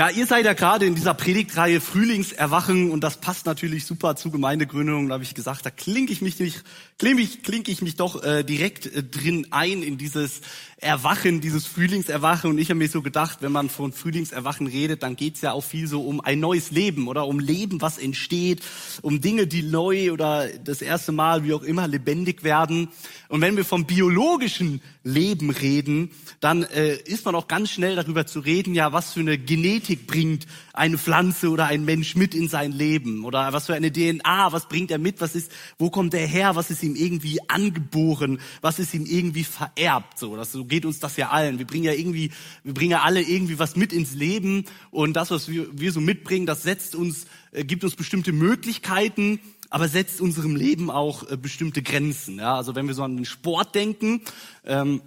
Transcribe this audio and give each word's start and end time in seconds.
Ja, 0.00 0.08
ihr 0.08 0.26
seid 0.26 0.46
ja 0.46 0.54
gerade 0.54 0.86
in 0.86 0.94
dieser 0.94 1.12
Predigtreihe 1.12 1.78
Frühlingserwachen 1.78 2.90
und 2.90 3.04
das 3.04 3.18
passt 3.18 3.44
natürlich 3.44 3.84
super 3.84 4.16
zu 4.16 4.30
Gemeindegründung. 4.30 5.08
Da 5.08 5.12
habe 5.12 5.24
ich 5.24 5.34
gesagt, 5.34 5.66
da 5.66 5.70
klinke 5.70 6.10
ich 6.10 6.22
mich 6.22 6.40
nicht, 6.40 6.64
klinke 6.98 7.22
ich, 7.22 7.42
klinke 7.42 7.70
ich 7.70 7.82
mich 7.82 7.96
doch 7.96 8.24
äh, 8.24 8.42
direkt 8.42 8.86
äh, 8.86 9.02
drin 9.02 9.48
ein 9.50 9.82
in 9.82 9.98
dieses 9.98 10.40
Erwachen, 10.80 11.40
dieses 11.40 11.66
Frühlingserwachen. 11.66 12.50
Und 12.50 12.58
ich 12.58 12.70
habe 12.70 12.78
mir 12.78 12.88
so 12.88 13.02
gedacht, 13.02 13.38
wenn 13.42 13.52
man 13.52 13.68
von 13.68 13.92
Frühlingserwachen 13.92 14.66
redet, 14.66 15.02
dann 15.02 15.14
geht's 15.14 15.42
ja 15.42 15.52
auch 15.52 15.64
viel 15.64 15.86
so 15.86 16.02
um 16.02 16.20
ein 16.20 16.40
neues 16.40 16.70
Leben 16.70 17.06
oder 17.08 17.26
um 17.26 17.38
Leben, 17.38 17.82
was 17.82 17.98
entsteht, 17.98 18.62
um 19.02 19.20
Dinge, 19.20 19.46
die 19.46 19.62
neu 19.62 20.12
oder 20.12 20.48
das 20.48 20.80
erste 20.80 21.12
Mal, 21.12 21.44
wie 21.44 21.52
auch 21.52 21.62
immer, 21.62 21.86
lebendig 21.86 22.44
werden. 22.44 22.88
Und 23.28 23.42
wenn 23.42 23.56
wir 23.56 23.64
vom 23.64 23.84
biologischen 23.84 24.80
Leben 25.04 25.50
reden, 25.50 26.10
dann 26.40 26.62
äh, 26.62 26.96
ist 26.96 27.24
man 27.24 27.34
auch 27.34 27.48
ganz 27.48 27.70
schnell 27.70 27.96
darüber 27.96 28.26
zu 28.26 28.40
reden, 28.40 28.74
ja, 28.74 28.92
was 28.92 29.12
für 29.12 29.20
eine 29.20 29.38
Genetik 29.38 30.06
bringt 30.06 30.46
eine 30.72 30.98
Pflanze 30.98 31.50
oder 31.50 31.66
ein 31.66 31.84
Mensch 31.84 32.16
mit 32.16 32.34
in 32.34 32.48
sein 32.48 32.72
Leben? 32.72 33.24
Oder 33.24 33.52
was 33.52 33.66
für 33.66 33.74
eine 33.74 33.92
DNA, 33.92 34.52
was 34.52 34.68
bringt 34.68 34.90
er 34.90 34.98
mit, 34.98 35.20
was 35.20 35.34
ist, 35.34 35.52
wo 35.78 35.90
kommt 35.90 36.14
er 36.14 36.26
her, 36.26 36.56
was 36.56 36.70
ist 36.70 36.82
ihm 36.82 36.96
irgendwie 36.96 37.38
angeboren, 37.48 38.40
was 38.62 38.78
ist 38.78 38.94
ihm 38.94 39.04
irgendwie 39.04 39.44
vererbt, 39.44 40.18
so, 40.18 40.36
das, 40.36 40.52
so 40.52 40.69
geht 40.70 40.86
uns 40.86 41.00
das 41.00 41.18
ja 41.18 41.28
allen. 41.28 41.58
Wir 41.58 41.66
bringen 41.66 41.84
ja 41.84 41.92
irgendwie, 41.92 42.30
wir 42.64 42.72
bringen 42.72 42.92
ja 42.92 43.02
alle 43.02 43.20
irgendwie 43.20 43.58
was 43.58 43.76
mit 43.76 43.92
ins 43.92 44.14
Leben 44.14 44.64
und 44.90 45.12
das, 45.14 45.30
was 45.30 45.50
wir, 45.50 45.66
wir 45.78 45.92
so 45.92 46.00
mitbringen, 46.00 46.46
das 46.46 46.62
setzt 46.62 46.94
uns, 46.94 47.26
äh, 47.52 47.64
gibt 47.64 47.84
uns 47.84 47.96
bestimmte 47.96 48.32
Möglichkeiten, 48.32 49.40
aber 49.68 49.88
setzt 49.88 50.20
unserem 50.20 50.56
Leben 50.56 50.90
auch 50.90 51.30
äh, 51.30 51.36
bestimmte 51.36 51.82
Grenzen. 51.82 52.38
Ja? 52.38 52.56
Also 52.56 52.74
wenn 52.74 52.86
wir 52.86 52.94
so 52.94 53.02
an 53.02 53.16
den 53.16 53.26
Sport 53.26 53.74
denken, 53.74 54.22
ähm, 54.64 55.02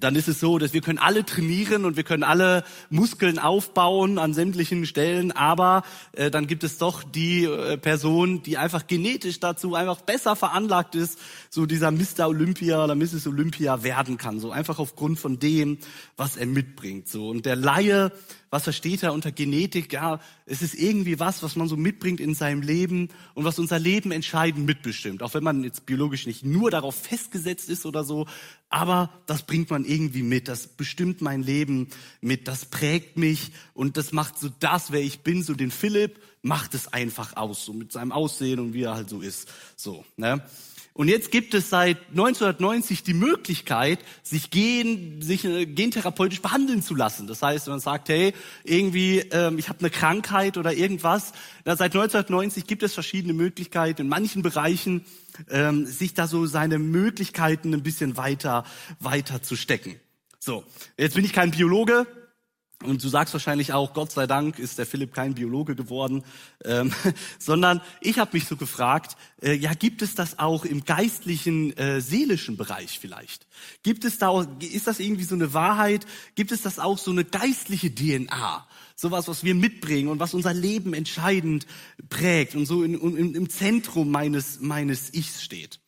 dann 0.00 0.16
ist 0.16 0.28
es 0.28 0.40
so, 0.40 0.58
dass 0.58 0.72
wir 0.72 0.80
können 0.80 0.98
alle 0.98 1.24
trainieren 1.24 1.84
und 1.84 1.96
wir 1.96 2.04
können 2.04 2.22
alle 2.22 2.64
Muskeln 2.90 3.38
aufbauen 3.38 4.18
an 4.18 4.34
sämtlichen 4.34 4.86
Stellen, 4.86 5.32
aber 5.32 5.82
äh, 6.12 6.30
dann 6.30 6.46
gibt 6.46 6.64
es 6.64 6.78
doch 6.78 7.02
die 7.02 7.44
äh, 7.44 7.76
Person, 7.76 8.42
die 8.42 8.56
einfach 8.58 8.86
genetisch 8.86 9.40
dazu 9.40 9.74
einfach 9.74 10.00
besser 10.00 10.36
veranlagt 10.36 10.94
ist, 10.94 11.18
so 11.50 11.66
dieser 11.66 11.90
Mr. 11.90 12.28
Olympia 12.28 12.82
oder 12.82 12.94
Mrs. 12.94 13.26
Olympia 13.26 13.82
werden 13.82 14.18
kann, 14.18 14.40
so 14.40 14.50
einfach 14.50 14.78
aufgrund 14.78 15.18
von 15.18 15.38
dem, 15.38 15.78
was 16.16 16.36
er 16.36 16.46
mitbringt, 16.46 17.08
so 17.08 17.28
und 17.28 17.46
der 17.46 17.56
Laie 17.56 18.12
was 18.54 18.62
versteht 18.62 19.02
er 19.02 19.12
unter 19.12 19.32
Genetik? 19.32 19.92
Ja, 19.92 20.20
es 20.46 20.62
ist 20.62 20.76
irgendwie 20.76 21.18
was, 21.18 21.42
was 21.42 21.56
man 21.56 21.66
so 21.66 21.76
mitbringt 21.76 22.20
in 22.20 22.36
seinem 22.36 22.62
Leben 22.62 23.08
und 23.34 23.44
was 23.44 23.58
unser 23.58 23.80
Leben 23.80 24.12
entscheidend 24.12 24.64
mitbestimmt. 24.64 25.24
Auch 25.24 25.34
wenn 25.34 25.42
man 25.42 25.64
jetzt 25.64 25.86
biologisch 25.86 26.24
nicht 26.24 26.44
nur 26.44 26.70
darauf 26.70 26.94
festgesetzt 26.94 27.68
ist 27.68 27.84
oder 27.84 28.04
so, 28.04 28.28
aber 28.68 29.10
das 29.26 29.42
bringt 29.42 29.70
man 29.70 29.84
irgendwie 29.84 30.22
mit. 30.22 30.46
Das 30.46 30.68
bestimmt 30.68 31.20
mein 31.20 31.42
Leben 31.42 31.88
mit. 32.20 32.46
Das 32.46 32.64
prägt 32.64 33.18
mich 33.18 33.50
und 33.72 33.96
das 33.96 34.12
macht 34.12 34.38
so 34.38 34.48
das, 34.60 34.92
wer 34.92 35.02
ich 35.02 35.22
bin, 35.24 35.42
so 35.42 35.54
den 35.54 35.72
Philipp, 35.72 36.20
macht 36.42 36.74
es 36.74 36.92
einfach 36.92 37.36
aus, 37.36 37.64
so 37.64 37.72
mit 37.72 37.90
seinem 37.90 38.12
Aussehen 38.12 38.60
und 38.60 38.72
wie 38.72 38.84
er 38.84 38.94
halt 38.94 39.10
so 39.10 39.20
ist. 39.20 39.48
So, 39.74 40.04
ne? 40.16 40.44
Und 40.96 41.08
jetzt 41.08 41.32
gibt 41.32 41.54
es 41.54 41.70
seit 41.70 41.98
1990 42.10 43.02
die 43.02 43.14
Möglichkeit, 43.14 43.98
sich, 44.22 44.50
gen, 44.50 45.20
sich 45.20 45.44
äh, 45.44 45.66
gentherapeutisch 45.66 46.40
behandeln 46.40 46.82
zu 46.82 46.94
lassen. 46.94 47.26
Das 47.26 47.42
heißt, 47.42 47.66
wenn 47.66 47.72
man 47.72 47.80
sagt, 47.80 48.08
hey, 48.08 48.32
irgendwie, 48.62 49.18
ähm, 49.32 49.58
ich 49.58 49.68
habe 49.68 49.80
eine 49.80 49.90
Krankheit 49.90 50.56
oder 50.56 50.72
irgendwas. 50.72 51.32
Na, 51.64 51.74
seit 51.74 51.96
1990 51.96 52.68
gibt 52.68 52.84
es 52.84 52.94
verschiedene 52.94 53.34
Möglichkeiten 53.34 54.02
in 54.02 54.08
manchen 54.08 54.42
Bereichen, 54.42 55.04
ähm, 55.50 55.84
sich 55.84 56.14
da 56.14 56.28
so 56.28 56.46
seine 56.46 56.78
Möglichkeiten 56.78 57.74
ein 57.74 57.82
bisschen 57.82 58.16
weiter, 58.16 58.62
weiter 59.00 59.42
zu 59.42 59.56
stecken. 59.56 59.96
So, 60.38 60.62
jetzt 60.96 61.16
bin 61.16 61.24
ich 61.24 61.32
kein 61.32 61.50
Biologe, 61.50 62.06
und 62.84 63.02
du 63.02 63.08
sagst 63.08 63.34
wahrscheinlich 63.34 63.72
auch, 63.72 63.94
Gott 63.94 64.12
sei 64.12 64.26
Dank 64.26 64.58
ist 64.58 64.78
der 64.78 64.86
Philipp 64.86 65.14
kein 65.14 65.34
Biologe 65.34 65.74
geworden, 65.74 66.22
ähm, 66.64 66.92
sondern 67.38 67.80
ich 68.00 68.18
habe 68.18 68.30
mich 68.34 68.46
so 68.46 68.56
gefragt, 68.56 69.16
äh, 69.42 69.54
ja, 69.54 69.74
gibt 69.74 70.02
es 70.02 70.14
das 70.14 70.38
auch 70.38 70.64
im 70.64 70.84
geistlichen, 70.84 71.76
äh, 71.76 72.00
seelischen 72.00 72.56
Bereich 72.56 72.98
vielleicht? 72.98 73.46
Gibt 73.82 74.04
es 74.04 74.18
da, 74.18 74.46
ist 74.60 74.86
das 74.86 75.00
irgendwie 75.00 75.24
so 75.24 75.34
eine 75.34 75.52
Wahrheit? 75.54 76.06
Gibt 76.34 76.52
es 76.52 76.62
das 76.62 76.78
auch 76.78 76.98
so 76.98 77.10
eine 77.10 77.24
geistliche 77.24 77.94
DNA? 77.94 78.66
Sowas, 78.96 79.26
was 79.26 79.42
wir 79.42 79.54
mitbringen 79.54 80.08
und 80.08 80.20
was 80.20 80.34
unser 80.34 80.54
Leben 80.54 80.94
entscheidend 80.94 81.66
prägt 82.08 82.54
und 82.54 82.66
so 82.66 82.82
in, 82.82 82.94
in, 82.94 83.34
im 83.34 83.50
Zentrum 83.50 84.10
meines, 84.10 84.60
meines 84.60 85.12
Ichs 85.12 85.42
steht. 85.42 85.80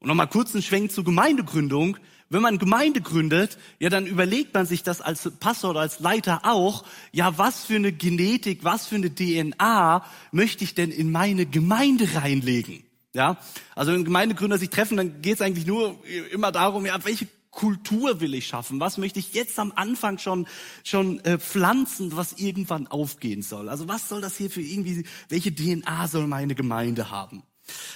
Und 0.00 0.08
nochmal 0.08 0.28
kurz 0.28 0.52
einen 0.54 0.62
Schwenk 0.62 0.92
zur 0.92 1.04
Gemeindegründung. 1.04 1.96
Wenn 2.34 2.42
man 2.42 2.58
Gemeinde 2.58 3.00
gründet, 3.00 3.58
ja, 3.78 3.90
dann 3.90 4.06
überlegt 4.06 4.54
man 4.54 4.66
sich 4.66 4.82
das 4.82 5.00
als 5.00 5.30
Pastor 5.38 5.70
oder 5.70 5.80
als 5.80 6.00
Leiter 6.00 6.40
auch, 6.42 6.84
ja, 7.12 7.38
was 7.38 7.64
für 7.64 7.76
eine 7.76 7.92
Genetik, 7.92 8.64
was 8.64 8.88
für 8.88 8.96
eine 8.96 9.14
DNA 9.14 10.04
möchte 10.32 10.64
ich 10.64 10.74
denn 10.74 10.90
in 10.90 11.12
meine 11.12 11.46
Gemeinde 11.46 12.12
reinlegen? 12.16 12.82
Ja, 13.12 13.36
also 13.76 13.92
wenn 13.92 14.04
Gemeindegründer 14.04 14.58
sich 14.58 14.70
treffen, 14.70 14.96
dann 14.96 15.22
geht 15.22 15.34
es 15.34 15.42
eigentlich 15.42 15.64
nur 15.64 15.96
immer 16.32 16.50
darum, 16.50 16.86
ja, 16.86 17.04
welche 17.04 17.28
Kultur 17.52 18.20
will 18.20 18.34
ich 18.34 18.48
schaffen? 18.48 18.80
Was 18.80 18.98
möchte 18.98 19.20
ich 19.20 19.32
jetzt 19.34 19.56
am 19.60 19.72
Anfang 19.76 20.18
schon 20.18 20.48
schon 20.82 21.20
äh, 21.20 21.38
pflanzen, 21.38 22.16
was 22.16 22.32
irgendwann 22.32 22.88
aufgehen 22.88 23.42
soll? 23.42 23.68
Also 23.68 23.86
was 23.86 24.08
soll 24.08 24.20
das 24.20 24.36
hier 24.36 24.50
für 24.50 24.60
irgendwie? 24.60 25.06
Welche 25.28 25.54
DNA 25.54 26.08
soll 26.08 26.26
meine 26.26 26.56
Gemeinde 26.56 27.12
haben? 27.12 27.44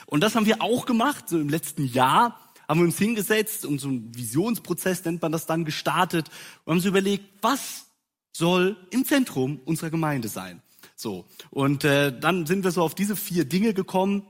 Und 0.07 0.23
das 0.23 0.35
haben 0.35 0.47
wir 0.47 0.63
auch 0.63 0.87
gemacht 0.87 1.29
so 1.29 1.39
im 1.39 1.49
letzten 1.49 1.85
Jahr 1.85 2.48
haben 2.69 2.81
wir 2.81 2.87
uns 2.87 2.99
hingesetzt 2.99 3.65
und 3.65 3.81
so 3.81 3.89
ein 3.89 4.15
Visionsprozess 4.15 5.05
nennt 5.05 5.23
man 5.23 5.33
das 5.33 5.47
dann 5.47 5.65
gestartet 5.65 6.29
und 6.65 6.73
haben 6.73 6.79
uns 6.79 6.85
überlegt, 6.85 7.25
was 7.43 7.87
soll 8.33 8.77
im 8.91 9.05
Zentrum 9.05 9.61
unserer 9.65 9.91
Gemeinde 9.91 10.29
sein. 10.29 10.63
So 10.95 11.27
und 11.51 11.85
äh, 11.85 12.17
dann 12.19 12.47
sind 12.47 12.65
wir 12.65 12.71
so 12.71 12.83
auf 12.83 12.95
diese 12.95 13.17
vier 13.17 13.45
Dinge 13.45 13.73
gekommen. 13.73 14.25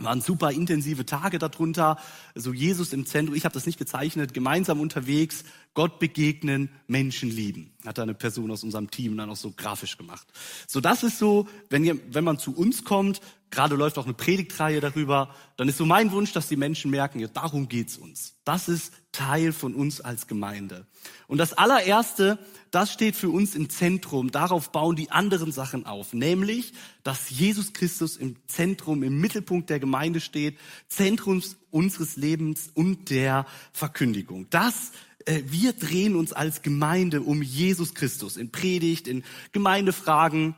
Waren 0.00 0.20
super 0.20 0.52
intensive 0.52 1.04
Tage 1.06 1.40
darunter, 1.40 1.98
so 2.36 2.52
Jesus 2.52 2.92
im 2.92 3.04
Zentrum. 3.04 3.34
Ich 3.34 3.44
habe 3.44 3.54
das 3.54 3.66
nicht 3.66 3.78
gezeichnet. 3.78 4.32
Gemeinsam 4.32 4.80
unterwegs, 4.80 5.42
Gott 5.78 6.00
begegnen, 6.00 6.70
Menschen 6.88 7.30
lieben. 7.30 7.70
Hat 7.86 7.98
da 7.98 8.02
eine 8.02 8.14
Person 8.14 8.50
aus 8.50 8.64
unserem 8.64 8.90
Team 8.90 9.16
dann 9.16 9.30
auch 9.30 9.36
so 9.36 9.52
grafisch 9.52 9.96
gemacht. 9.96 10.26
So, 10.66 10.80
das 10.80 11.04
ist 11.04 11.20
so, 11.20 11.46
wenn, 11.70 11.84
ihr, 11.84 11.96
wenn 12.12 12.24
man 12.24 12.40
zu 12.40 12.52
uns 12.52 12.82
kommt, 12.82 13.20
gerade 13.52 13.76
läuft 13.76 13.96
auch 13.96 14.04
eine 14.04 14.14
Predigtreihe 14.14 14.80
darüber, 14.80 15.32
dann 15.56 15.68
ist 15.68 15.78
so 15.78 15.86
mein 15.86 16.10
Wunsch, 16.10 16.32
dass 16.32 16.48
die 16.48 16.56
Menschen 16.56 16.90
merken, 16.90 17.20
ja, 17.20 17.28
darum 17.28 17.68
geht's 17.68 17.96
uns. 17.96 18.34
Das 18.44 18.68
ist 18.68 18.92
Teil 19.12 19.52
von 19.52 19.72
uns 19.72 20.00
als 20.00 20.26
Gemeinde. 20.26 20.84
Und 21.28 21.38
das 21.38 21.52
allererste, 21.52 22.40
das 22.72 22.92
steht 22.92 23.14
für 23.14 23.30
uns 23.30 23.54
im 23.54 23.70
Zentrum. 23.70 24.32
Darauf 24.32 24.72
bauen 24.72 24.96
die 24.96 25.12
anderen 25.12 25.52
Sachen 25.52 25.86
auf. 25.86 26.12
Nämlich, 26.12 26.72
dass 27.04 27.30
Jesus 27.30 27.72
Christus 27.72 28.16
im 28.16 28.34
Zentrum, 28.48 29.04
im 29.04 29.20
Mittelpunkt 29.20 29.70
der 29.70 29.78
Gemeinde 29.78 30.20
steht, 30.20 30.58
Zentrum 30.88 31.40
unseres 31.70 32.16
Lebens 32.16 32.70
und 32.74 33.10
der 33.10 33.46
Verkündigung. 33.72 34.48
Das 34.50 34.90
äh, 35.28 35.42
wir 35.46 35.74
drehen 35.74 36.16
uns 36.16 36.32
als 36.32 36.62
Gemeinde 36.62 37.20
um 37.20 37.42
Jesus 37.42 37.94
Christus 37.94 38.36
in 38.36 38.50
Predigt, 38.50 39.06
in 39.06 39.24
Gemeindefragen 39.52 40.54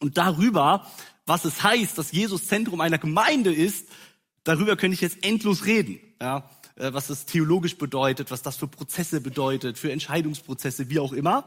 und 0.00 0.18
darüber, 0.18 0.86
was 1.24 1.44
es 1.44 1.62
heißt, 1.62 1.96
dass 1.96 2.10
Jesus 2.10 2.48
Zentrum 2.48 2.80
einer 2.80 2.98
Gemeinde 2.98 3.54
ist, 3.54 3.88
darüber 4.42 4.76
könnte 4.76 4.94
ich 4.94 5.00
jetzt 5.00 5.24
endlos 5.24 5.66
reden. 5.66 6.00
Ja, 6.20 6.50
äh, 6.76 6.92
was 6.92 7.06
das 7.06 7.26
theologisch 7.26 7.78
bedeutet, 7.78 8.30
was 8.30 8.42
das 8.42 8.56
für 8.56 8.66
Prozesse 8.66 9.20
bedeutet, 9.20 9.78
für 9.78 9.92
Entscheidungsprozesse, 9.92 10.90
wie 10.90 10.98
auch 10.98 11.12
immer. 11.12 11.46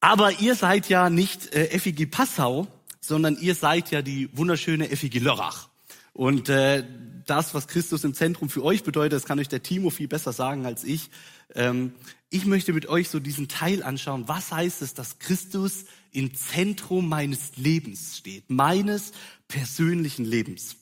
Aber 0.00 0.40
ihr 0.40 0.54
seid 0.54 0.88
ja 0.90 1.08
nicht 1.08 1.54
äh, 1.54 1.78
FIG 1.78 2.10
Passau, 2.10 2.66
sondern 3.00 3.36
ihr 3.38 3.54
seid 3.54 3.90
ja 3.90 4.02
die 4.02 4.28
wunderschöne 4.36 4.88
FIG 4.88 5.20
Lörrach. 5.20 5.68
Und 6.16 6.48
äh, 6.48 6.82
das, 7.26 7.52
was 7.52 7.68
Christus 7.68 8.02
im 8.02 8.14
Zentrum 8.14 8.48
für 8.48 8.64
euch 8.64 8.84
bedeutet, 8.84 9.12
das 9.12 9.26
kann 9.26 9.38
euch 9.38 9.50
der 9.50 9.62
Timo 9.62 9.90
viel 9.90 10.08
besser 10.08 10.32
sagen 10.32 10.64
als 10.64 10.82
ich. 10.82 11.10
Ähm, 11.54 11.92
ich 12.30 12.46
möchte 12.46 12.72
mit 12.72 12.88
euch 12.88 13.10
so 13.10 13.20
diesen 13.20 13.48
Teil 13.48 13.82
anschauen. 13.82 14.26
Was 14.26 14.50
heißt 14.50 14.80
es, 14.80 14.94
dass 14.94 15.18
Christus 15.18 15.84
im 16.12 16.34
Zentrum 16.34 17.06
meines 17.06 17.58
Lebens 17.58 18.16
steht, 18.16 18.48
meines 18.48 19.12
persönlichen 19.46 20.24
Lebens? 20.24 20.76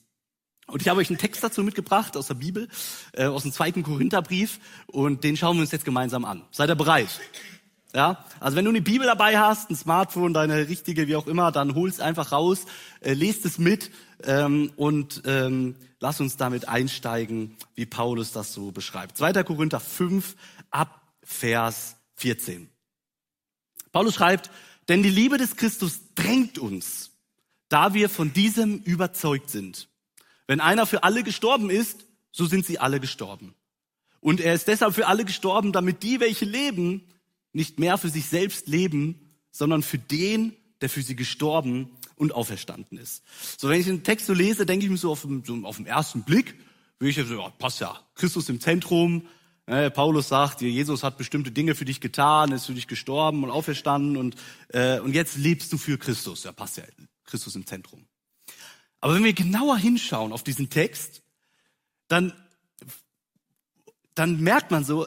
Und 0.68 0.82
ich 0.82 0.88
habe 0.88 1.00
euch 1.00 1.10
einen 1.10 1.18
Text 1.18 1.42
dazu 1.42 1.64
mitgebracht 1.64 2.16
aus 2.16 2.28
der 2.28 2.34
Bibel, 2.34 2.68
äh, 3.12 3.24
aus 3.24 3.42
dem 3.42 3.50
zweiten 3.50 3.82
Korintherbrief, 3.82 4.60
und 4.86 5.24
den 5.24 5.36
schauen 5.36 5.56
wir 5.56 5.62
uns 5.62 5.72
jetzt 5.72 5.84
gemeinsam 5.84 6.24
an. 6.24 6.44
Seid 6.52 6.70
ihr 6.70 6.76
bereit? 6.76 7.20
Ja, 7.94 8.24
also 8.40 8.56
wenn 8.56 8.64
du 8.64 8.72
eine 8.72 8.82
Bibel 8.82 9.06
dabei 9.06 9.38
hast, 9.38 9.70
ein 9.70 9.76
Smartphone, 9.76 10.34
deine 10.34 10.66
richtige, 10.68 11.06
wie 11.06 11.14
auch 11.14 11.28
immer, 11.28 11.52
dann 11.52 11.76
hol's 11.76 12.00
einfach 12.00 12.32
raus, 12.32 12.66
äh, 13.00 13.12
lest 13.12 13.44
es 13.44 13.56
mit 13.56 13.92
ähm, 14.24 14.72
und 14.74 15.22
ähm, 15.26 15.76
lass 16.00 16.20
uns 16.20 16.36
damit 16.36 16.66
einsteigen, 16.68 17.56
wie 17.76 17.86
Paulus 17.86 18.32
das 18.32 18.52
so 18.52 18.72
beschreibt. 18.72 19.16
2. 19.16 19.44
Korinther 19.44 19.78
5 19.78 20.34
ab 20.72 21.14
Vers 21.22 21.94
14. 22.16 22.68
Paulus 23.92 24.14
schreibt, 24.16 24.50
denn 24.88 25.04
die 25.04 25.10
Liebe 25.10 25.38
des 25.38 25.54
Christus 25.54 26.00
drängt 26.16 26.58
uns, 26.58 27.12
da 27.68 27.94
wir 27.94 28.08
von 28.08 28.32
diesem 28.32 28.78
überzeugt 28.80 29.50
sind. 29.50 29.88
Wenn 30.48 30.60
einer 30.60 30.86
für 30.86 31.04
alle 31.04 31.22
gestorben 31.22 31.70
ist, 31.70 32.04
so 32.32 32.46
sind 32.46 32.66
sie 32.66 32.80
alle 32.80 32.98
gestorben. 32.98 33.54
Und 34.18 34.40
er 34.40 34.54
ist 34.54 34.66
deshalb 34.66 34.94
für 34.94 35.06
alle 35.06 35.24
gestorben, 35.24 35.70
damit 35.70 36.02
die, 36.02 36.18
welche 36.18 36.44
leben, 36.44 37.06
nicht 37.54 37.78
mehr 37.78 37.96
für 37.98 38.08
sich 38.08 38.26
selbst 38.26 38.68
leben, 38.68 39.30
sondern 39.50 39.82
für 39.82 39.98
den, 39.98 40.54
der 40.80 40.90
für 40.90 41.02
sie 41.02 41.16
gestorben 41.16 41.90
und 42.16 42.32
auferstanden 42.32 42.98
ist. 42.98 43.22
So, 43.58 43.68
wenn 43.68 43.80
ich 43.80 43.86
den 43.86 44.02
Text 44.02 44.26
so 44.26 44.34
lese, 44.34 44.66
denke 44.66 44.84
ich 44.84 44.90
mir 44.90 44.98
so 44.98 45.12
auf, 45.12 45.26
so 45.44 45.54
auf 45.64 45.76
den 45.76 45.86
ersten 45.86 46.22
Blick, 46.22 46.54
würde 46.98 47.10
ich 47.10 47.28
so, 47.28 47.34
ja, 47.34 47.48
passt 47.50 47.80
ja, 47.80 47.98
Christus 48.14 48.48
im 48.48 48.60
Zentrum. 48.60 49.26
Äh, 49.66 49.90
Paulus 49.90 50.28
sagt, 50.28 50.60
Jesus 50.60 51.02
hat 51.02 51.16
bestimmte 51.16 51.50
Dinge 51.50 51.74
für 51.74 51.84
dich 51.84 52.00
getan, 52.00 52.52
ist 52.52 52.66
für 52.66 52.74
dich 52.74 52.86
gestorben 52.86 53.44
und 53.44 53.50
auferstanden 53.50 54.16
und, 54.16 54.36
äh, 54.68 55.00
und 55.00 55.14
jetzt 55.14 55.36
lebst 55.36 55.72
du 55.72 55.78
für 55.78 55.98
Christus. 55.98 56.44
Ja, 56.44 56.52
passt 56.52 56.76
ja, 56.76 56.84
Christus 57.24 57.56
im 57.56 57.66
Zentrum. 57.66 58.04
Aber 59.00 59.14
wenn 59.14 59.24
wir 59.24 59.32
genauer 59.32 59.76
hinschauen 59.76 60.32
auf 60.32 60.44
diesen 60.44 60.70
Text, 60.70 61.22
dann, 62.08 62.32
dann 64.14 64.40
merkt 64.40 64.70
man 64.70 64.84
so, 64.84 65.06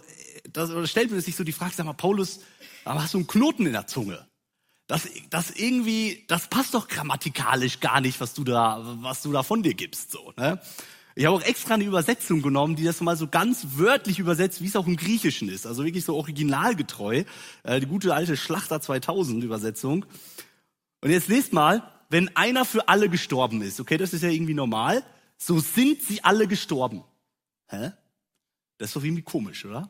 das, 0.54 0.72
oder 0.72 0.88
stellt 0.88 1.12
man 1.12 1.22
sich 1.22 1.36
so 1.36 1.44
die 1.44 1.52
Frage, 1.52 1.74
sag 1.76 1.86
mal, 1.86 1.94
Paulus, 1.94 2.40
aber 2.86 3.04
hast 3.04 3.14
du 3.14 3.20
einen 3.20 3.28
Knoten 3.28 3.66
in 3.66 3.74
der 3.74 3.88
Zunge? 3.88 4.26
Das, 4.88 5.08
das 5.30 5.52
irgendwie, 5.52 6.24
das 6.28 6.48
passt 6.48 6.74
doch 6.74 6.88
grammatikalisch 6.88 7.82
gar 7.82 8.00
nicht, 8.00 8.22
was 8.22 8.34
du 8.34 8.44
da, 8.44 8.82
was 9.02 9.22
du 9.22 9.32
da 9.32 9.44
von 9.44 9.62
dir 9.64 9.74
gibst, 9.74 10.12
so, 10.12 10.34
ne? 10.38 10.62
Ich 11.18 11.26
habe 11.26 11.36
auch 11.36 11.42
extra 11.42 11.74
eine 11.74 11.84
Übersetzung 11.84 12.44
genommen, 12.44 12.76
die 12.76 12.84
das 12.84 13.02
mal 13.02 13.18
so 13.18 13.28
ganz 13.28 13.66
wörtlich 13.78 14.20
übersetzt, 14.20 14.62
wie 14.62 14.68
es 14.68 14.76
auch 14.76 14.86
im 14.86 14.98
Griechischen 14.98 15.50
ist. 15.50 15.66
Also 15.66 15.84
wirklich 15.84 16.06
so 16.06 16.16
originalgetreu. 16.16 17.24
Äh, 17.64 17.80
die 17.80 17.88
gute 17.88 18.14
alte 18.14 18.38
Schlachter 18.38 18.80
2000 18.80 19.44
Übersetzung. 19.44 20.06
Und 21.02 21.10
jetzt 21.10 21.28
lest 21.28 21.54
mal, 21.54 21.92
wenn 22.12 22.36
einer 22.36 22.66
für 22.66 22.88
alle 22.88 23.10
gestorben 23.10 23.64
ist, 23.64 23.80
okay, 23.80 23.98
das 23.98 24.14
ist 24.14 24.22
ja 24.22 24.30
irgendwie 24.30 24.54
normal, 24.54 25.04
so 25.38 25.58
sind 25.58 26.04
sie 26.04 26.24
alle 26.24 26.48
gestorben. 26.48 27.04
Hä? 27.68 27.94
Das 28.78 28.90
ist 28.90 28.96
doch 28.96 29.04
irgendwie 29.04 29.24
komisch, 29.24 29.66
oder? 29.66 29.90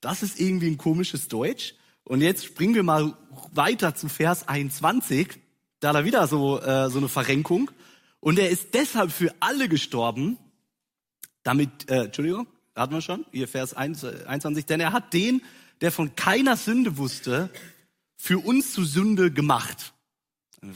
Das 0.00 0.22
ist 0.22 0.40
irgendwie 0.40 0.68
ein 0.68 0.78
komisches 0.78 1.28
Deutsch. 1.28 1.74
Und 2.04 2.20
jetzt 2.20 2.44
springen 2.44 2.74
wir 2.74 2.82
mal 2.82 3.16
weiter 3.52 3.94
zu 3.94 4.08
Vers 4.08 4.46
21. 4.48 5.40
Da 5.80 5.88
hat 5.88 5.96
er 5.96 6.04
wieder 6.04 6.26
so, 6.26 6.60
äh, 6.60 6.88
so 6.90 6.98
eine 6.98 7.08
Verrenkung. 7.08 7.70
Und 8.20 8.38
er 8.38 8.50
ist 8.50 8.74
deshalb 8.74 9.12
für 9.12 9.34
alle 9.40 9.68
gestorben, 9.68 10.38
damit, 11.42 11.90
äh, 11.90 12.04
Entschuldigung, 12.04 12.46
hatten 12.74 12.94
wir 12.94 13.00
schon, 13.00 13.24
hier 13.32 13.48
Vers 13.48 13.74
21, 13.74 14.66
denn 14.66 14.80
er 14.80 14.92
hat 14.92 15.12
den, 15.12 15.42
der 15.80 15.92
von 15.92 16.14
keiner 16.14 16.56
Sünde 16.56 16.96
wusste, 16.96 17.50
für 18.16 18.38
uns 18.38 18.72
zu 18.72 18.84
Sünde 18.84 19.30
gemacht. 19.30 19.94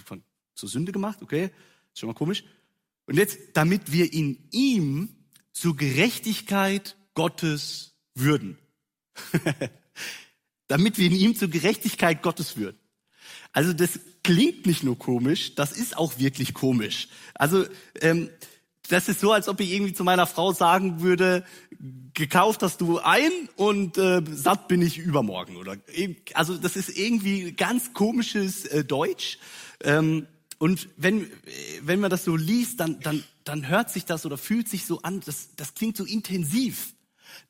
Von, 0.04 0.22
zur 0.54 0.68
Sünde 0.68 0.92
gemacht, 0.92 1.22
okay, 1.22 1.50
ist 1.92 2.00
schon 2.00 2.08
mal 2.08 2.14
komisch. 2.14 2.44
Und 3.06 3.16
jetzt, 3.16 3.38
damit 3.54 3.92
wir 3.92 4.12
in 4.12 4.48
ihm 4.50 5.16
zur 5.52 5.76
Gerechtigkeit 5.76 6.96
Gottes 7.14 7.94
würden. 8.14 8.58
damit 10.68 10.98
wir 10.98 11.06
in 11.06 11.16
ihm 11.16 11.36
zur 11.36 11.48
Gerechtigkeit 11.48 12.22
Gottes 12.22 12.56
würden. 12.56 12.78
Also 13.52 13.72
das 13.72 13.98
klingt 14.22 14.66
nicht 14.66 14.84
nur 14.84 14.98
komisch, 14.98 15.54
das 15.54 15.72
ist 15.72 15.96
auch 15.96 16.18
wirklich 16.18 16.54
komisch. 16.54 17.08
Also 17.34 17.64
ähm, 18.00 18.30
das 18.88 19.08
ist 19.08 19.20
so, 19.20 19.32
als 19.32 19.48
ob 19.48 19.60
ich 19.60 19.72
irgendwie 19.72 19.92
zu 19.92 20.04
meiner 20.04 20.26
Frau 20.26 20.52
sagen 20.52 21.00
würde, 21.00 21.44
gekauft 22.14 22.62
hast 22.62 22.80
du 22.80 22.98
ein 22.98 23.30
und 23.56 23.98
äh, 23.98 24.22
satt 24.30 24.68
bin 24.68 24.82
ich 24.82 24.98
übermorgen. 24.98 25.56
Oder 25.56 25.76
also 26.34 26.56
das 26.56 26.76
ist 26.76 26.96
irgendwie 26.96 27.52
ganz 27.52 27.92
komisches 27.92 28.66
äh, 28.66 28.84
Deutsch. 28.84 29.38
Ähm, 29.82 30.26
und 30.58 30.88
wenn, 30.96 31.30
wenn 31.82 32.00
man 32.00 32.10
das 32.10 32.24
so 32.24 32.36
liest, 32.36 32.80
dann, 32.80 33.00
dann, 33.00 33.24
dann 33.44 33.68
hört 33.68 33.90
sich 33.90 34.04
das 34.04 34.26
oder 34.26 34.36
fühlt 34.36 34.68
sich 34.68 34.84
so 34.84 35.00
an, 35.02 35.20
das, 35.24 35.50
das 35.56 35.74
klingt 35.74 35.96
so 35.96 36.04
intensiv. 36.04 36.92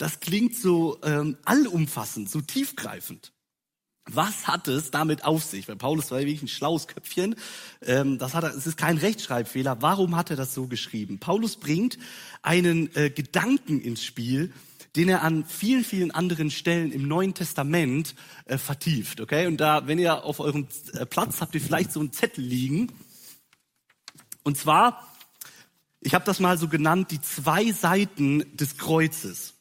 Das 0.00 0.18
klingt 0.18 0.56
so 0.56 0.98
ähm, 1.02 1.36
allumfassend, 1.44 2.30
so 2.30 2.40
tiefgreifend. 2.40 3.34
Was 4.06 4.46
hat 4.46 4.66
es 4.66 4.90
damit 4.90 5.26
auf 5.26 5.44
sich? 5.44 5.68
Weil 5.68 5.76
Paulus 5.76 6.10
war 6.10 6.20
ja 6.20 6.26
wirklich 6.26 6.40
ein 6.40 6.48
schlaues 6.48 6.86
Köpfchen. 6.86 7.34
Ähm, 7.82 8.16
das 8.16 8.32
hat 8.32 8.44
er, 8.44 8.56
es 8.56 8.66
ist 8.66 8.78
kein 8.78 8.96
Rechtschreibfehler. 8.96 9.82
Warum 9.82 10.16
hat 10.16 10.30
er 10.30 10.36
das 10.36 10.54
so 10.54 10.68
geschrieben? 10.68 11.18
Paulus 11.18 11.56
bringt 11.56 11.98
einen 12.40 12.88
äh, 12.96 13.10
Gedanken 13.10 13.78
ins 13.78 14.02
Spiel, 14.02 14.54
den 14.96 15.10
er 15.10 15.22
an 15.22 15.44
vielen, 15.44 15.84
vielen 15.84 16.12
anderen 16.12 16.50
Stellen 16.50 16.92
im 16.92 17.06
Neuen 17.06 17.34
Testament 17.34 18.14
äh, 18.46 18.56
vertieft. 18.56 19.20
Okay? 19.20 19.48
Und 19.48 19.58
da, 19.58 19.86
wenn 19.86 19.98
ihr 19.98 20.24
auf 20.24 20.40
eurem 20.40 20.66
äh, 20.94 21.04
Platz 21.04 21.42
habt, 21.42 21.54
ihr 21.54 21.60
vielleicht 21.60 21.92
so 21.92 22.00
einen 22.00 22.14
Zettel 22.14 22.42
liegen. 22.42 22.90
Und 24.44 24.56
zwar, 24.56 25.14
ich 26.00 26.14
habe 26.14 26.24
das 26.24 26.40
mal 26.40 26.56
so 26.56 26.68
genannt, 26.68 27.10
die 27.10 27.20
zwei 27.20 27.70
Seiten 27.72 28.56
des 28.56 28.78
Kreuzes. 28.78 29.59